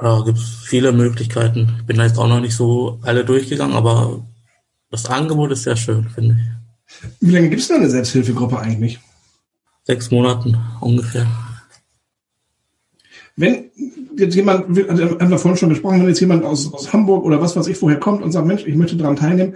Da 0.00 0.22
gibt 0.24 0.38
es 0.38 0.44
viele 0.44 0.92
Möglichkeiten. 0.92 1.74
Ich 1.80 1.86
bin 1.86 1.96
da 1.96 2.04
jetzt 2.04 2.18
auch 2.18 2.28
noch 2.28 2.40
nicht 2.40 2.54
so 2.54 3.00
alle 3.02 3.24
durchgegangen, 3.24 3.74
aber 3.74 4.24
das 4.92 5.06
Angebot 5.06 5.50
ist 5.50 5.64
sehr 5.64 5.76
schön, 5.76 6.08
finde 6.08 6.36
ich. 6.38 6.53
Wie 7.20 7.30
lange 7.30 7.48
gibt 7.48 7.62
es 7.62 7.68
denn 7.68 7.78
eine 7.78 7.90
Selbsthilfegruppe 7.90 8.58
eigentlich? 8.58 9.00
Sechs 9.84 10.10
Monaten 10.10 10.56
ungefähr. 10.80 11.26
Wenn 13.36 13.70
jetzt 14.16 14.34
jemand, 14.34 14.76
wir 14.76 14.88
haben 14.88 15.30
wir 15.30 15.38
vorhin 15.38 15.58
schon 15.58 15.68
gesprochen, 15.68 16.00
wenn 16.00 16.08
jetzt 16.08 16.20
jemand 16.20 16.44
aus, 16.44 16.72
aus 16.72 16.92
Hamburg 16.92 17.24
oder 17.24 17.40
was 17.40 17.56
weiß 17.56 17.66
ich 17.66 17.80
woher 17.82 17.98
kommt 17.98 18.22
und 18.22 18.32
sagt, 18.32 18.46
Mensch, 18.46 18.64
ich 18.64 18.76
möchte 18.76 18.96
daran 18.96 19.16
teilnehmen, 19.16 19.54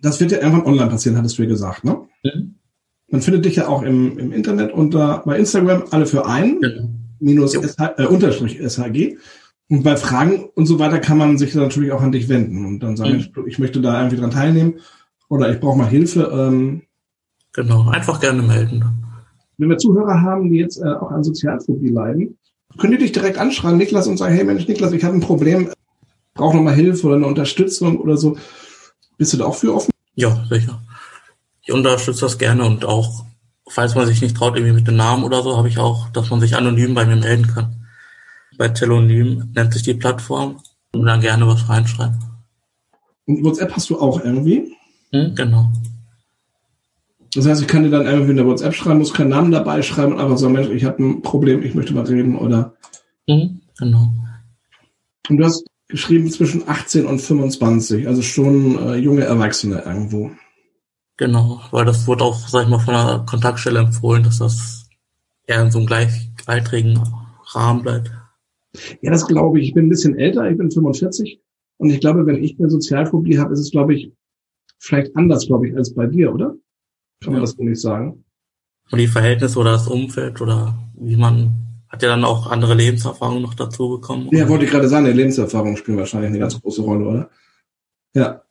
das 0.00 0.18
wird 0.18 0.32
ja 0.32 0.38
irgendwann 0.38 0.66
online 0.66 0.90
passieren, 0.90 1.16
hattest 1.16 1.38
du 1.38 1.42
ja 1.42 1.48
gesagt, 1.48 1.84
ne? 1.84 1.98
Mhm. 2.24 2.54
Man 3.08 3.20
findet 3.20 3.44
dich 3.44 3.56
ja 3.56 3.68
auch 3.68 3.82
im, 3.82 4.18
im 4.18 4.32
Internet 4.32 4.72
unter 4.72 5.22
bei 5.26 5.38
Instagram 5.38 5.84
alle 5.90 6.06
für 6.06 6.26
ein, 6.26 6.60
genau. 6.60 6.88
minus 7.20 7.52
SH, 7.52 7.98
äh, 7.98 8.06
unterstrich 8.06 8.58
SHG. 8.58 9.18
Und 9.68 9.82
bei 9.82 9.96
Fragen 9.96 10.48
und 10.54 10.66
so 10.66 10.78
weiter 10.78 10.98
kann 10.98 11.18
man 11.18 11.36
sich 11.36 11.54
natürlich 11.54 11.92
auch 11.92 12.00
an 12.00 12.12
dich 12.12 12.28
wenden 12.30 12.64
und 12.64 12.80
dann 12.80 12.96
sagen, 12.96 13.30
mhm. 13.36 13.46
ich 13.46 13.58
möchte 13.58 13.82
da 13.82 13.98
irgendwie 13.98 14.16
dran 14.16 14.30
teilnehmen 14.30 14.80
oder 15.32 15.50
ich 15.50 15.60
brauche 15.60 15.78
mal 15.78 15.88
Hilfe. 15.88 16.30
Ähm, 16.30 16.82
genau, 17.54 17.88
einfach 17.88 18.20
gerne 18.20 18.42
melden. 18.42 18.84
Wenn 19.56 19.70
wir 19.70 19.78
Zuhörer 19.78 20.20
haben, 20.20 20.50
die 20.50 20.58
jetzt 20.58 20.78
äh, 20.78 20.92
auch 20.92 21.10
an 21.10 21.24
Sozialphobie 21.24 21.88
leiden, 21.88 22.36
können 22.76 22.92
die 22.92 22.98
dich 22.98 23.12
direkt 23.12 23.38
anschreiben, 23.38 23.78
Niklas, 23.78 24.06
und 24.06 24.18
sagen, 24.18 24.34
hey 24.34 24.44
Mensch, 24.44 24.68
Niklas, 24.68 24.92
ich 24.92 25.02
habe 25.04 25.16
ein 25.16 25.20
Problem, 25.20 25.70
brauche 26.34 26.56
nochmal 26.56 26.74
Hilfe 26.74 27.06
oder 27.06 27.16
eine 27.16 27.26
Unterstützung 27.26 27.98
oder 27.98 28.18
so. 28.18 28.36
Bist 29.16 29.32
du 29.32 29.38
da 29.38 29.46
auch 29.46 29.54
für 29.54 29.74
offen? 29.74 29.90
Ja, 30.16 30.44
sicher. 30.50 30.82
Ich 31.62 31.72
unterstütze 31.72 32.20
das 32.20 32.36
gerne 32.36 32.66
und 32.66 32.84
auch, 32.84 33.24
falls 33.68 33.94
man 33.94 34.06
sich 34.06 34.20
nicht 34.20 34.36
traut, 34.36 34.56
irgendwie 34.56 34.74
mit 34.74 34.86
dem 34.86 34.96
Namen 34.96 35.24
oder 35.24 35.42
so, 35.42 35.56
habe 35.56 35.68
ich 35.68 35.78
auch, 35.78 36.10
dass 36.10 36.28
man 36.28 36.40
sich 36.40 36.56
anonym 36.56 36.92
bei 36.92 37.06
mir 37.06 37.16
melden 37.16 37.46
kann. 37.46 37.86
Bei 38.58 38.68
Telonym 38.68 39.50
nennt 39.54 39.72
sich 39.72 39.82
die 39.82 39.94
Plattform 39.94 40.60
und 40.92 41.06
dann 41.06 41.22
gerne 41.22 41.46
was 41.46 41.70
reinschreiben. 41.70 42.18
Und 43.24 43.44
WhatsApp 43.44 43.72
hast 43.72 43.88
du 43.88 43.98
auch 43.98 44.22
irgendwie? 44.22 44.76
Hm, 45.12 45.34
genau. 45.34 45.70
Das 47.34 47.46
heißt, 47.46 47.62
ich 47.62 47.68
kann 47.68 47.82
dir 47.82 47.90
dann 47.90 48.06
einfach 48.06 48.28
in 48.28 48.36
der 48.36 48.46
WhatsApp 48.46 48.74
schreiben, 48.74 48.98
muss 48.98 49.14
keinen 49.14 49.30
Namen 49.30 49.52
dabei 49.52 49.80
schreiben 49.82 50.12
und 50.12 50.20
einfach 50.20 50.36
sagen, 50.36 50.52
Mensch, 50.52 50.68
ich 50.68 50.84
habe 50.84 51.02
ein 51.02 51.22
Problem, 51.22 51.62
ich 51.62 51.74
möchte 51.74 51.94
mal 51.94 52.04
reden 52.04 52.36
oder. 52.36 52.74
Mhm, 53.26 53.62
genau. 53.78 54.12
Und 55.28 55.36
du 55.36 55.44
hast 55.44 55.64
geschrieben 55.88 56.30
zwischen 56.30 56.68
18 56.68 57.06
und 57.06 57.20
25, 57.20 58.06
also 58.08 58.22
schon 58.22 58.78
äh, 58.78 58.96
junge 58.96 59.24
Erwachsene 59.24 59.82
irgendwo. 59.84 60.30
Genau, 61.16 61.60
weil 61.70 61.84
das 61.84 62.06
wurde 62.06 62.24
auch, 62.24 62.48
sag 62.48 62.64
ich 62.64 62.68
mal, 62.68 62.78
von 62.78 62.94
der 62.94 63.24
Kontaktstelle 63.28 63.78
empfohlen, 63.78 64.22
dass 64.22 64.38
das 64.38 64.88
eher 65.46 65.62
in 65.62 65.70
so 65.70 65.78
einem 65.78 65.86
gleichaltrigen 65.86 67.00
Rahmen 67.52 67.82
bleibt. 67.82 68.10
Ja, 69.02 69.10
das 69.10 69.26
glaube 69.26 69.60
ich. 69.60 69.68
Ich 69.68 69.74
bin 69.74 69.86
ein 69.86 69.90
bisschen 69.90 70.18
älter, 70.18 70.50
ich 70.50 70.56
bin 70.56 70.70
45 70.70 71.40
und 71.76 71.90
ich 71.90 72.00
glaube, 72.00 72.26
wenn 72.26 72.42
ich 72.42 72.58
eine 72.58 72.70
Sozialphobie 72.70 73.38
habe, 73.38 73.52
ist 73.52 73.60
es, 73.60 73.70
glaube 73.70 73.94
ich, 73.94 74.12
vielleicht 74.82 75.16
anders, 75.16 75.46
glaube 75.46 75.68
ich, 75.68 75.76
als 75.76 75.94
bei 75.94 76.06
dir, 76.06 76.34
oder? 76.34 76.56
Kann 77.22 77.34
man 77.34 77.42
das 77.42 77.56
wohl 77.56 77.66
nicht 77.66 77.80
sagen? 77.80 78.24
Und 78.90 78.98
die 78.98 79.06
Verhältnisse 79.06 79.58
oder 79.58 79.72
das 79.72 79.86
Umfeld 79.86 80.40
oder 80.40 80.76
wie 80.94 81.16
man 81.16 81.56
hat 81.88 82.02
ja 82.02 82.08
dann 82.08 82.24
auch 82.24 82.50
andere 82.50 82.74
Lebenserfahrungen 82.74 83.42
noch 83.42 83.54
dazu 83.54 83.90
bekommen. 83.90 84.28
Ja, 84.32 84.48
wollte 84.48 84.64
ich 84.64 84.70
gerade 84.70 84.88
sagen, 84.88 85.04
die 85.04 85.12
Lebenserfahrungen 85.12 85.76
spielen 85.76 85.98
wahrscheinlich 85.98 86.30
eine 86.30 86.38
ganz 86.38 86.60
große 86.60 86.82
Rolle, 86.82 87.06
oder? 87.06 87.30
Ja. 88.14 88.42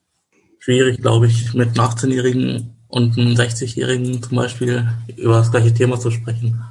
Schwierig, 0.60 1.02
glaube 1.02 1.26
ich, 1.26 1.54
mit 1.54 1.70
einem 1.70 1.88
18-Jährigen 1.88 2.78
und 2.88 3.18
einem 3.18 3.34
60-Jährigen 3.34 4.22
zum 4.22 4.38
Beispiel 4.38 4.88
über 5.18 5.34
das 5.34 5.52
gleiche 5.52 5.74
Thema 5.74 6.00
zu 6.00 6.12
sprechen. 6.12 6.62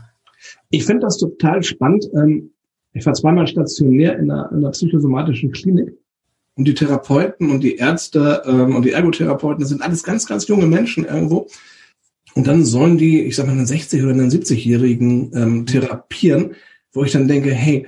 Ich 0.70 0.86
finde 0.86 1.02
das 1.02 1.18
total 1.18 1.62
spannend. 1.64 2.08
Ähm, 2.14 2.52
ich 2.92 3.04
war 3.04 3.14
zweimal 3.14 3.46
stationär 3.48 4.18
in 4.18 4.30
einer, 4.30 4.50
in 4.52 4.58
einer 4.58 4.70
psychosomatischen 4.70 5.50
Klinik 5.50 5.99
und 6.56 6.64
die 6.64 6.74
Therapeuten 6.74 7.50
und 7.50 7.62
die 7.62 7.76
Ärzte 7.76 8.42
ähm, 8.44 8.76
und 8.76 8.84
die 8.84 8.90
Ergotherapeuten, 8.90 9.60
das 9.60 9.70
sind 9.70 9.82
alles 9.82 10.02
ganz, 10.02 10.26
ganz 10.26 10.46
junge 10.48 10.66
Menschen 10.66 11.04
irgendwo. 11.04 11.48
Und 12.34 12.46
dann 12.46 12.64
sollen 12.64 12.98
die, 12.98 13.22
ich 13.22 13.36
sag 13.36 13.46
mal, 13.46 13.52
einen 13.52 13.66
60- 13.66 14.02
oder 14.02 14.12
einen 14.12 14.30
70-Jährigen 14.30 15.32
ähm, 15.34 15.66
therapieren, 15.66 16.54
wo 16.92 17.04
ich 17.04 17.12
dann 17.12 17.28
denke, 17.28 17.52
hey, 17.52 17.86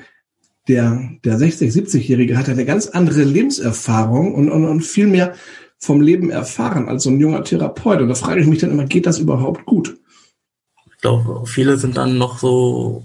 der, 0.69 1.11
der 1.25 1.39
60-, 1.39 1.73
70-Jährige 1.73 2.37
hat 2.37 2.49
eine 2.49 2.65
ganz 2.65 2.89
andere 2.89 3.25
Lebenserfahrung 3.25 4.35
und, 4.35 4.51
und, 4.51 4.65
und 4.65 4.81
viel 4.83 5.07
mehr 5.07 5.35
vom 5.79 6.01
Leben 6.01 6.31
erfahren 6.31 6.89
als 6.89 7.03
so 7.03 7.11
ein 7.11 7.19
junger 7.19 7.43
Therapeut. 7.43 8.01
Und 8.01 8.09
da 8.09 8.15
frage 8.15 8.41
ich 8.41 8.47
mich 8.47 8.61
dann 8.61 8.71
immer, 8.71 8.85
geht 8.85 9.07
das 9.07 9.19
überhaupt 9.19 9.67
gut? 9.67 9.97
Ich 10.93 10.99
glaube, 11.01 11.45
viele 11.47 11.77
sind 11.79 11.97
dann 11.97 12.19
noch 12.19 12.39
so 12.39 13.05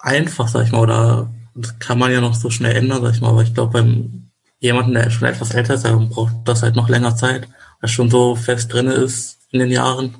einfach, 0.00 0.48
sag 0.48 0.64
ich 0.64 0.72
mal, 0.72 0.80
oder 0.80 1.30
das 1.54 1.78
kann 1.78 1.98
man 1.98 2.12
ja 2.12 2.20
noch 2.20 2.34
so 2.34 2.50
schnell 2.50 2.76
ändern, 2.76 3.02
sag 3.02 3.14
ich 3.14 3.20
mal, 3.20 3.30
aber 3.30 3.42
ich 3.42 3.54
glaube, 3.54 3.72
beim 3.72 4.30
jemanden, 4.58 4.94
der 4.94 5.10
schon 5.10 5.28
etwas 5.28 5.54
älter 5.54 5.74
ist, 5.74 5.84
der 5.84 5.96
braucht 5.96 6.34
das 6.46 6.62
halt 6.62 6.74
noch 6.74 6.88
länger 6.88 7.14
Zeit, 7.16 7.48
der 7.82 7.88
schon 7.88 8.10
so 8.10 8.34
fest 8.34 8.72
drin 8.72 8.86
ist 8.86 9.38
in 9.50 9.60
den 9.60 9.70
Jahren. 9.70 10.14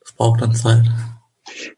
Das 0.00 0.12
braucht 0.12 0.42
dann 0.42 0.54
Zeit. 0.54 0.84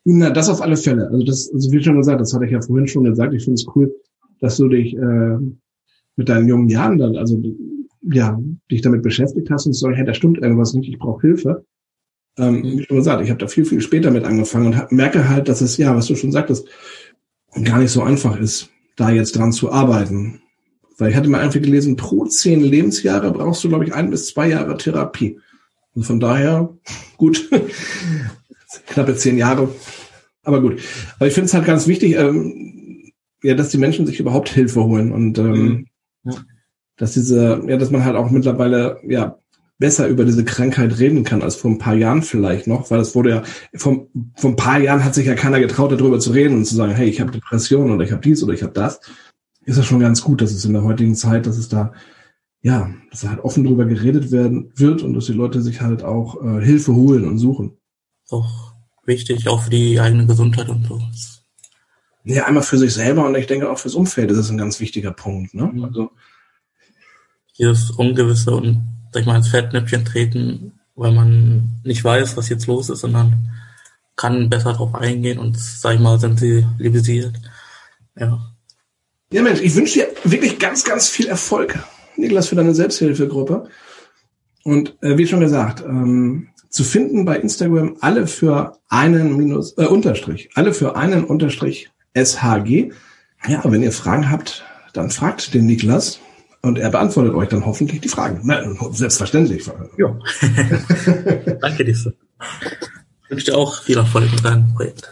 Na, 0.05 0.31
das 0.31 0.49
auf 0.49 0.63
alle 0.63 0.77
Fälle. 0.77 1.09
Also 1.09 1.25
das, 1.25 1.51
also 1.53 1.71
wie 1.71 1.83
schon 1.83 1.97
gesagt, 1.97 2.21
das 2.21 2.33
hatte 2.33 2.47
ich 2.47 2.53
ja 2.53 2.61
vorhin 2.61 2.89
schon 2.89 3.05
gesagt, 3.05 3.35
ich 3.35 3.45
finde 3.45 3.61
es 3.61 3.67
cool, 3.75 3.95
dass 4.41 4.57
du 4.57 4.69
dich 4.69 4.97
äh, 4.97 5.39
mit 6.17 6.29
deinen 6.29 6.49
jungen 6.49 6.69
Jahren 6.69 6.99
dann, 6.99 7.17
also 7.17 7.41
ja, 8.03 8.39
dich 8.71 8.81
damit 8.81 9.03
beschäftigt 9.03 9.51
hast 9.51 9.67
und 9.67 9.75
so, 9.75 9.91
hey, 9.91 10.05
da 10.05 10.15
stimmt 10.15 10.39
irgendwas 10.39 10.73
nicht, 10.73 10.89
ich 10.89 10.99
brauche 10.99 11.21
Hilfe. 11.21 11.65
Ähm, 12.39 12.63
wie 12.63 12.85
schon 12.85 12.97
gesagt, 12.97 13.23
ich 13.23 13.31
habe 13.31 13.41
da 13.41 13.49
viel, 13.49 13.65
viel 13.65 13.81
später 13.81 14.11
mit 14.11 14.25
angefangen 14.25 14.73
und 14.73 14.93
merke 14.93 15.29
halt, 15.29 15.49
dass 15.49 15.61
es, 15.61 15.77
ja, 15.77 15.95
was 15.95 16.07
du 16.07 16.15
schon 16.15 16.33
sagtest, 16.33 16.69
gar 17.65 17.79
nicht 17.79 17.91
so 17.91 18.03
einfach 18.03 18.39
ist, 18.39 18.71
da 18.97 19.11
jetzt 19.11 19.37
dran 19.37 19.53
zu 19.53 19.73
arbeiten. 19.73 20.41
Weil 20.99 21.11
ich 21.11 21.17
hatte 21.17 21.29
mal 21.29 21.41
einfach 21.41 21.61
gelesen, 21.61 21.97
pro 21.97 22.25
zehn 22.27 22.61
Lebensjahre 22.61 23.31
brauchst 23.33 23.63
du, 23.63 23.69
glaube 23.69 23.85
ich, 23.85 23.95
ein 23.95 24.11
bis 24.11 24.27
zwei 24.27 24.49
Jahre 24.49 24.77
Therapie. 24.77 25.39
Und 25.95 26.05
von 26.05 26.21
daher, 26.21 26.77
gut, 27.17 27.49
knappe 28.89 29.17
zehn 29.17 29.39
Jahre 29.39 29.69
Aber 30.43 30.61
gut. 30.61 30.81
Aber 31.17 31.27
ich 31.27 31.35
finde 31.35 31.47
es 31.47 31.55
halt 31.55 31.67
ganz 31.67 31.87
wichtig, 31.87 32.17
ähm, 32.17 33.13
ja, 33.43 33.55
dass 33.55 33.71
die 33.71 33.79
Menschen 33.79 34.07
sich 34.07 34.19
überhaupt 34.19 34.49
Hilfe 34.49 34.83
holen 34.83 35.13
und 35.13 35.39
ähm, 35.39 35.53
mhm. 35.53 35.87
ja. 36.25 36.35
dass 36.97 37.15
diese, 37.15 37.63
ja, 37.67 37.77
dass 37.77 37.91
man 37.91 38.05
halt 38.05 38.17
auch 38.17 38.31
mittlerweile 38.31 38.99
ja 39.07 39.39
besser 39.79 40.09
über 40.09 40.25
diese 40.25 40.45
Krankheit 40.45 40.99
reden 40.99 41.25
kann 41.25 41.43
als 41.43 41.57
vor 41.57 41.71
ein 41.71 41.79
paar 41.79 41.95
Jahren 41.95 42.23
vielleicht 42.23 42.67
noch, 42.67 42.91
weil 42.91 43.01
es 43.01 43.15
wurde 43.15 43.31
ja 43.31 43.43
vor, 43.75 44.09
vor 44.35 44.51
ein 44.51 44.57
paar 44.57 44.81
Jahren 44.81 45.05
hat 45.05 45.15
sich 45.15 45.27
ja 45.27 45.35
keiner 45.35 45.61
getraut, 45.61 45.93
darüber 45.93 46.19
zu 46.19 46.33
reden 46.33 46.57
und 46.57 46.65
zu 46.65 46.75
sagen, 46.75 46.93
hey, 46.93 47.09
ich 47.09 47.21
habe 47.21 47.31
Depression 47.31 47.93
oder 47.93 48.05
ich 48.05 48.11
habe 48.11 48.23
dies 48.23 48.43
oder 48.43 48.55
ich 48.55 48.63
habe 48.63 48.73
das. 48.73 49.01
Ist 49.65 49.79
das 49.79 49.87
schon 49.87 50.01
ganz 50.01 50.23
gut, 50.23 50.41
dass 50.41 50.53
es 50.53 50.65
in 50.65 50.73
der 50.73 50.83
heutigen 50.83 51.15
Zeit, 51.15 51.47
dass 51.47 51.59
es 51.59 51.69
da 51.69 51.93
ja, 52.61 52.91
dass 53.11 53.25
halt 53.25 53.41
offen 53.41 53.65
darüber 53.65 53.85
geredet 53.85 54.31
werden 54.31 54.73
wird 54.75 55.03
und 55.03 55.15
dass 55.15 55.27
die 55.27 55.33
Leute 55.33 55.63
sich 55.63 55.81
halt 55.81 56.03
auch 56.03 56.43
äh, 56.43 56.65
Hilfe 56.65 56.95
holen 56.95 57.25
und 57.25 57.39
suchen. 57.39 57.79
Auch 58.31 58.73
wichtig, 59.05 59.49
auch 59.49 59.63
für 59.63 59.71
die 59.71 60.01
eigene 60.01 60.27
Gesundheit 60.27 60.69
und 60.69 60.85
so. 60.87 61.01
Ja, 62.25 62.45
einmal 62.45 62.63
für 62.63 62.77
sich 62.77 62.93
selber 62.93 63.27
und 63.27 63.37
ich 63.37 63.47
denke 63.47 63.71
auch 63.71 63.79
fürs 63.79 63.95
Umfeld 63.95 64.31
ist 64.31 64.39
es 64.39 64.51
ein 64.51 64.59
ganz 64.59 64.81
wichtiger 64.81 65.13
Punkt. 65.13 65.55
Ne? 65.55 65.71
Mhm. 65.73 65.85
Also 65.85 66.11
dieses 67.57 67.91
Ungewisse 67.93 68.55
und 68.55 68.98
sag 69.13 69.21
ich 69.21 69.27
mal 69.27 69.37
ins 69.37 69.49
Fettnäpfchen 69.49 70.05
treten, 70.05 70.73
weil 70.95 71.13
man 71.13 71.81
nicht 71.85 72.05
weiß, 72.05 72.37
was 72.37 72.49
jetzt 72.49 72.67
los 72.67 72.91
ist, 72.91 73.01
sondern 73.01 73.51
kann 74.17 74.51
besser 74.51 74.73
darauf 74.73 74.95
eingehen 74.95 75.39
und 75.39 75.59
sag 75.59 75.95
ich 75.95 76.01
mal 76.01 76.19
sensibilisiert. 76.19 77.35
Ja. 78.19 78.41
Ja, 79.33 79.43
Mensch, 79.43 79.61
ich 79.61 79.75
wünsche 79.75 80.01
dir 80.01 80.09
wirklich 80.25 80.59
ganz, 80.59 80.85
ganz 80.85 81.09
viel 81.09 81.27
Erfolg 81.27 81.79
Niklas, 82.19 82.49
für 82.49 82.57
deine 82.57 82.75
Selbsthilfegruppe. 82.75 83.69
Und 84.65 84.97
äh, 85.03 85.17
wie 85.17 85.27
schon 85.27 85.41
gesagt, 85.41 85.83
ähm, 85.87 86.49
zu 86.69 86.85
finden 86.85 87.25
bei 87.25 87.37
Instagram 87.39 87.97
alle 88.01 88.27
für 88.27 88.79
einen 88.89 89.37
Minus, 89.37 89.79
äh, 89.79 89.87
Unterstrich, 89.87 90.51
alle 90.55 90.75
für 90.75 90.97
einen 90.97 91.25
Unterstrich 91.25 91.91
SHG. 92.15 92.91
Ja, 93.47 93.63
wenn 93.65 93.83
ihr 93.83 93.93
Fragen 93.93 94.31
habt, 94.31 94.65
dann 94.93 95.11
fragt 95.11 95.55
den 95.55 95.67
Niklas 95.67 96.19
und 96.63 96.79
er 96.79 96.91
beantwortet 96.91 97.35
euch 97.35 97.49
dann 97.49 97.65
hoffentlich 97.65 98.01
die 98.01 98.09
Fragen. 98.09 98.41
Na, 98.45 98.63
selbstverständlich. 98.93 99.71
Ja. 99.97 100.19
Danke 101.61 101.85
dir. 101.85 101.93
Ich 101.93 102.07
wünsche 103.29 103.47
dir 103.47 103.57
auch 103.57 103.83
viel 103.83 103.97
Erfolg 103.97 104.31
mit 104.31 104.45
deinem 104.45 104.73
Projekt. 104.75 105.11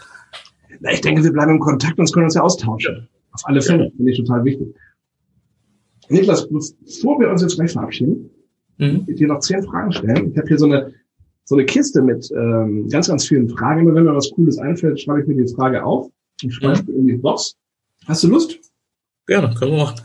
Na, 0.79 0.91
ich 0.91 1.01
denke, 1.01 1.23
wir 1.23 1.31
bleiben 1.31 1.51
im 1.51 1.59
Kontakt 1.59 1.97
und 1.97 2.11
können 2.11 2.25
uns 2.25 2.35
ja 2.35 2.41
austauschen. 2.41 3.07
Auf 3.31 3.41
alle 3.45 3.61
Fälle, 3.61 3.85
ja. 3.85 3.91
finde 3.95 4.11
ich 4.11 4.17
total 4.17 4.43
wichtig. 4.43 4.75
Niklas, 6.09 6.47
bevor 6.47 7.19
wir 7.19 7.29
uns 7.29 7.41
jetzt 7.41 7.55
gleich 7.55 7.71
verabschieden, 7.71 8.29
mhm. 8.77 9.03
ich 9.07 9.15
dir 9.15 9.27
noch 9.27 9.39
zehn 9.39 9.63
Fragen 9.63 9.91
stellen. 9.91 10.31
Ich 10.31 10.37
habe 10.37 10.47
hier 10.47 10.57
so 10.57 10.65
eine 10.65 10.93
so 11.47 11.55
eine 11.55 11.65
Kiste 11.65 12.01
mit 12.01 12.29
ähm, 12.31 12.89
ganz, 12.89 13.07
ganz 13.07 13.25
vielen 13.25 13.47
Fragen. 13.49 13.81
Immer 13.81 13.95
wenn 13.95 14.03
mir 14.03 14.13
was 14.13 14.31
Cooles 14.31 14.57
einfällt, 14.57 14.99
schreibe 14.99 15.21
ich 15.21 15.27
mir 15.27 15.45
die 15.45 15.53
Frage 15.53 15.83
auf 15.83 16.11
und 16.43 16.51
schreibe 16.51 16.91
mhm. 16.91 16.99
in 16.99 17.07
die 17.07 17.15
Box. 17.15 17.55
Hast 18.05 18.23
du 18.23 18.27
Lust? 18.27 18.59
Gerne, 19.25 19.55
können 19.55 19.71
wir 19.71 19.77
machen. 19.77 20.01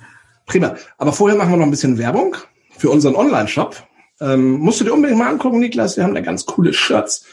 Prima. 0.47 0.77
Aber 0.99 1.13
vorher 1.13 1.37
machen 1.37 1.51
wir 1.51 1.57
noch 1.57 1.65
ein 1.65 1.71
bisschen 1.71 1.99
Werbung 1.99 2.37
für 2.77 2.91
unseren 2.91 3.15
Online-Shop. 3.15 3.77
Ähm, 4.21 4.53
musst 4.53 4.81
du 4.81 4.85
dir 4.85 4.93
unbedingt 4.93 5.19
mal 5.19 5.29
angucken, 5.29 5.59
Niklas. 5.59 5.97
Wir 5.97 6.05
haben 6.05 6.15
da 6.15 6.21
ganz 6.21 6.47
coole 6.47 6.73
Shirts 6.73 7.25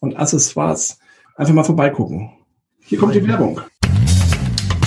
und 0.00 0.16
Accessoires. 0.16 0.98
Einfach 1.36 1.54
mal 1.54 1.64
vorbeigucken. 1.64 2.30
Hier 2.84 2.98
kommt 2.98 3.14
die 3.14 3.26
Werbung. 3.26 3.60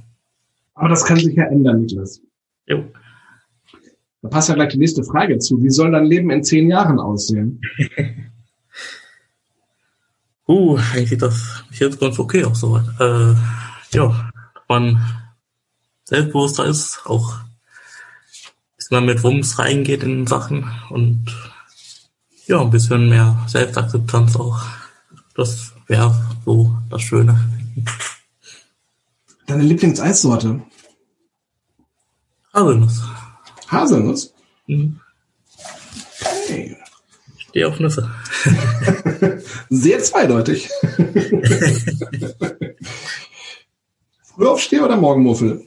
Aber 0.74 0.88
das 0.88 1.04
kann 1.04 1.18
sich 1.18 1.34
ja 1.34 1.44
ändern, 1.44 1.80
Niklas. 1.80 2.20
Jo. 2.66 2.84
Da 4.22 4.28
passt 4.28 4.48
ja 4.48 4.56
gleich 4.56 4.72
die 4.72 4.78
nächste 4.78 5.04
Frage 5.04 5.38
zu. 5.38 5.62
Wie 5.62 5.70
soll 5.70 5.92
dein 5.92 6.04
Leben 6.04 6.30
in 6.30 6.42
zehn 6.42 6.68
Jahren 6.68 6.98
aussehen? 6.98 7.60
Uh, 10.48 10.76
eigentlich 10.76 11.10
sieht 11.10 11.22
das 11.22 11.64
jetzt 11.72 11.98
ganz 11.98 12.18
okay 12.18 12.44
auch 12.44 12.54
so. 12.54 12.78
Äh, 13.00 13.34
ja, 13.92 14.30
man 14.68 15.04
selbstbewusster 16.04 16.64
ist, 16.66 17.00
auch 17.04 17.34
dass 18.76 18.90
man 18.90 19.06
mit 19.06 19.22
Wumms 19.24 19.58
reingeht 19.58 20.04
in 20.04 20.26
Sachen 20.26 20.70
und 20.90 21.34
ja, 22.46 22.60
ein 22.60 22.70
bisschen 22.70 23.08
mehr 23.08 23.44
Selbstakzeptanz 23.48 24.36
auch. 24.36 24.60
Das 25.34 25.72
wäre 25.88 26.14
so 26.44 26.76
das 26.88 27.02
Schöne. 27.02 27.38
Deine 29.46 29.64
Lieblingseissorte? 29.64 30.62
Haselnuss. 32.54 33.02
Haselnuss? 33.68 34.32
Mhm. 34.66 35.00
Okay. 36.20 36.76
Stehe 37.56 37.68
auf 37.68 37.80
Nüsse. 37.80 38.10
Sehr 39.70 39.98
zweideutig. 40.00 40.68
Frühaufsteher 44.24 44.84
oder 44.84 44.98
Morgenmuffel? 44.98 45.64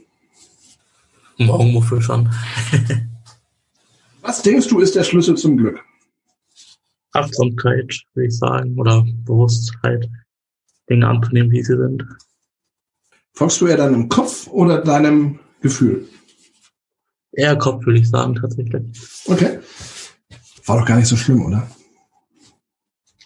Morgenmuffel 1.40 2.00
schon. 2.00 2.30
Was 4.22 4.44
denkst 4.44 4.68
du, 4.68 4.82
ist 4.82 4.96
der 4.96 5.04
Schlüssel 5.04 5.36
zum 5.36 5.58
Glück? 5.58 5.84
Achtsamkeit, 7.14 8.04
würde 8.14 8.28
ich 8.28 8.38
sagen, 8.38 8.78
oder 8.78 9.04
Bewusstheit, 9.26 10.08
Dinge 10.92 11.08
anzunehmen, 11.08 11.52
wie 11.52 11.64
sie 11.64 11.76
sind. 11.76 12.06
Folgst 13.34 13.62
du 13.62 13.66
eher 13.66 13.78
deinem 13.78 14.10
Kopf 14.10 14.46
oder 14.46 14.84
deinem 14.84 15.40
Gefühl? 15.62 16.08
Eher 17.32 17.56
Kopf, 17.56 17.84
würde 17.88 17.98
ich 17.98 18.08
sagen, 18.08 18.36
tatsächlich. 18.36 18.84
Okay. 19.26 19.58
War 20.68 20.78
doch 20.78 20.86
gar 20.86 20.98
nicht 20.98 21.08
so 21.08 21.18
schlimm, 21.18 21.44
oder? 21.44 21.68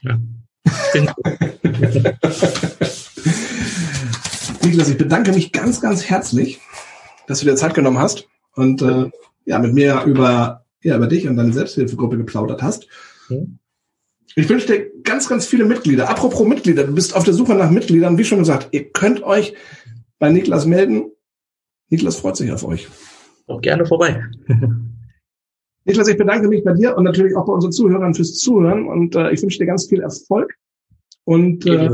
Ja. 0.03 0.19
Niklas, 4.63 4.89
ich 4.89 4.97
bedanke 4.97 5.33
mich 5.33 5.51
ganz, 5.51 5.81
ganz 5.81 6.09
herzlich, 6.09 6.61
dass 7.27 7.39
du 7.39 7.45
dir 7.45 7.55
Zeit 7.55 7.73
genommen 7.73 7.99
hast 7.99 8.27
und 8.55 8.81
äh, 8.81 9.09
ja, 9.45 9.59
mit 9.59 9.73
mir 9.73 10.03
über, 10.03 10.65
ja, 10.81 10.95
über 10.95 11.07
dich 11.07 11.27
und 11.27 11.37
deine 11.37 11.53
Selbsthilfegruppe 11.53 12.17
geplaudert 12.17 12.61
hast. 12.61 12.87
Ich 14.35 14.49
wünsche 14.49 14.67
dir 14.67 14.91
ganz, 15.03 15.29
ganz 15.29 15.45
viele 15.45 15.65
Mitglieder. 15.65 16.09
Apropos 16.09 16.47
Mitglieder, 16.47 16.85
du 16.85 16.93
bist 16.93 17.15
auf 17.15 17.23
der 17.23 17.33
Suche 17.33 17.55
nach 17.55 17.69
Mitgliedern. 17.69 18.17
Wie 18.17 18.25
schon 18.25 18.39
gesagt, 18.39 18.69
ihr 18.71 18.91
könnt 18.91 19.23
euch 19.23 19.53
bei 20.19 20.29
Niklas 20.29 20.65
melden. 20.65 21.11
Niklas 21.89 22.17
freut 22.17 22.37
sich 22.37 22.51
auf 22.51 22.63
euch. 22.63 22.87
Auch 23.47 23.61
gerne 23.61 23.85
vorbei. 23.85 24.23
Niklas, 25.85 26.07
ich 26.07 26.17
bedanke 26.17 26.47
mich 26.47 26.63
bei 26.63 26.73
dir 26.73 26.97
und 26.97 27.03
natürlich 27.03 27.35
auch 27.35 27.45
bei 27.45 27.53
unseren 27.53 27.73
Zuhörern 27.73 28.13
fürs 28.13 28.39
Zuhören 28.39 28.87
und 28.87 29.15
äh, 29.15 29.31
ich 29.31 29.41
wünsche 29.41 29.57
dir 29.59 29.65
ganz 29.65 29.87
viel 29.87 30.01
Erfolg. 30.01 30.53
Und 31.25 31.65
äh, 31.65 31.89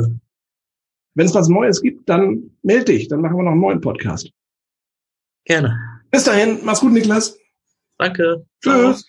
wenn 1.15 1.25
es 1.25 1.33
was 1.33 1.49
Neues 1.49 1.81
gibt, 1.81 2.07
dann 2.07 2.51
melde 2.61 2.85
dich, 2.85 3.07
dann 3.07 3.21
machen 3.21 3.37
wir 3.37 3.43
noch 3.43 3.51
einen 3.51 3.61
neuen 3.61 3.81
Podcast. 3.81 4.31
Gerne. 5.45 5.75
Bis 6.11 6.23
dahin, 6.23 6.59
mach's 6.63 6.81
gut, 6.81 6.91
Niklas. 6.91 7.35
Danke. 7.97 8.45
Tschüss. 8.63 9.05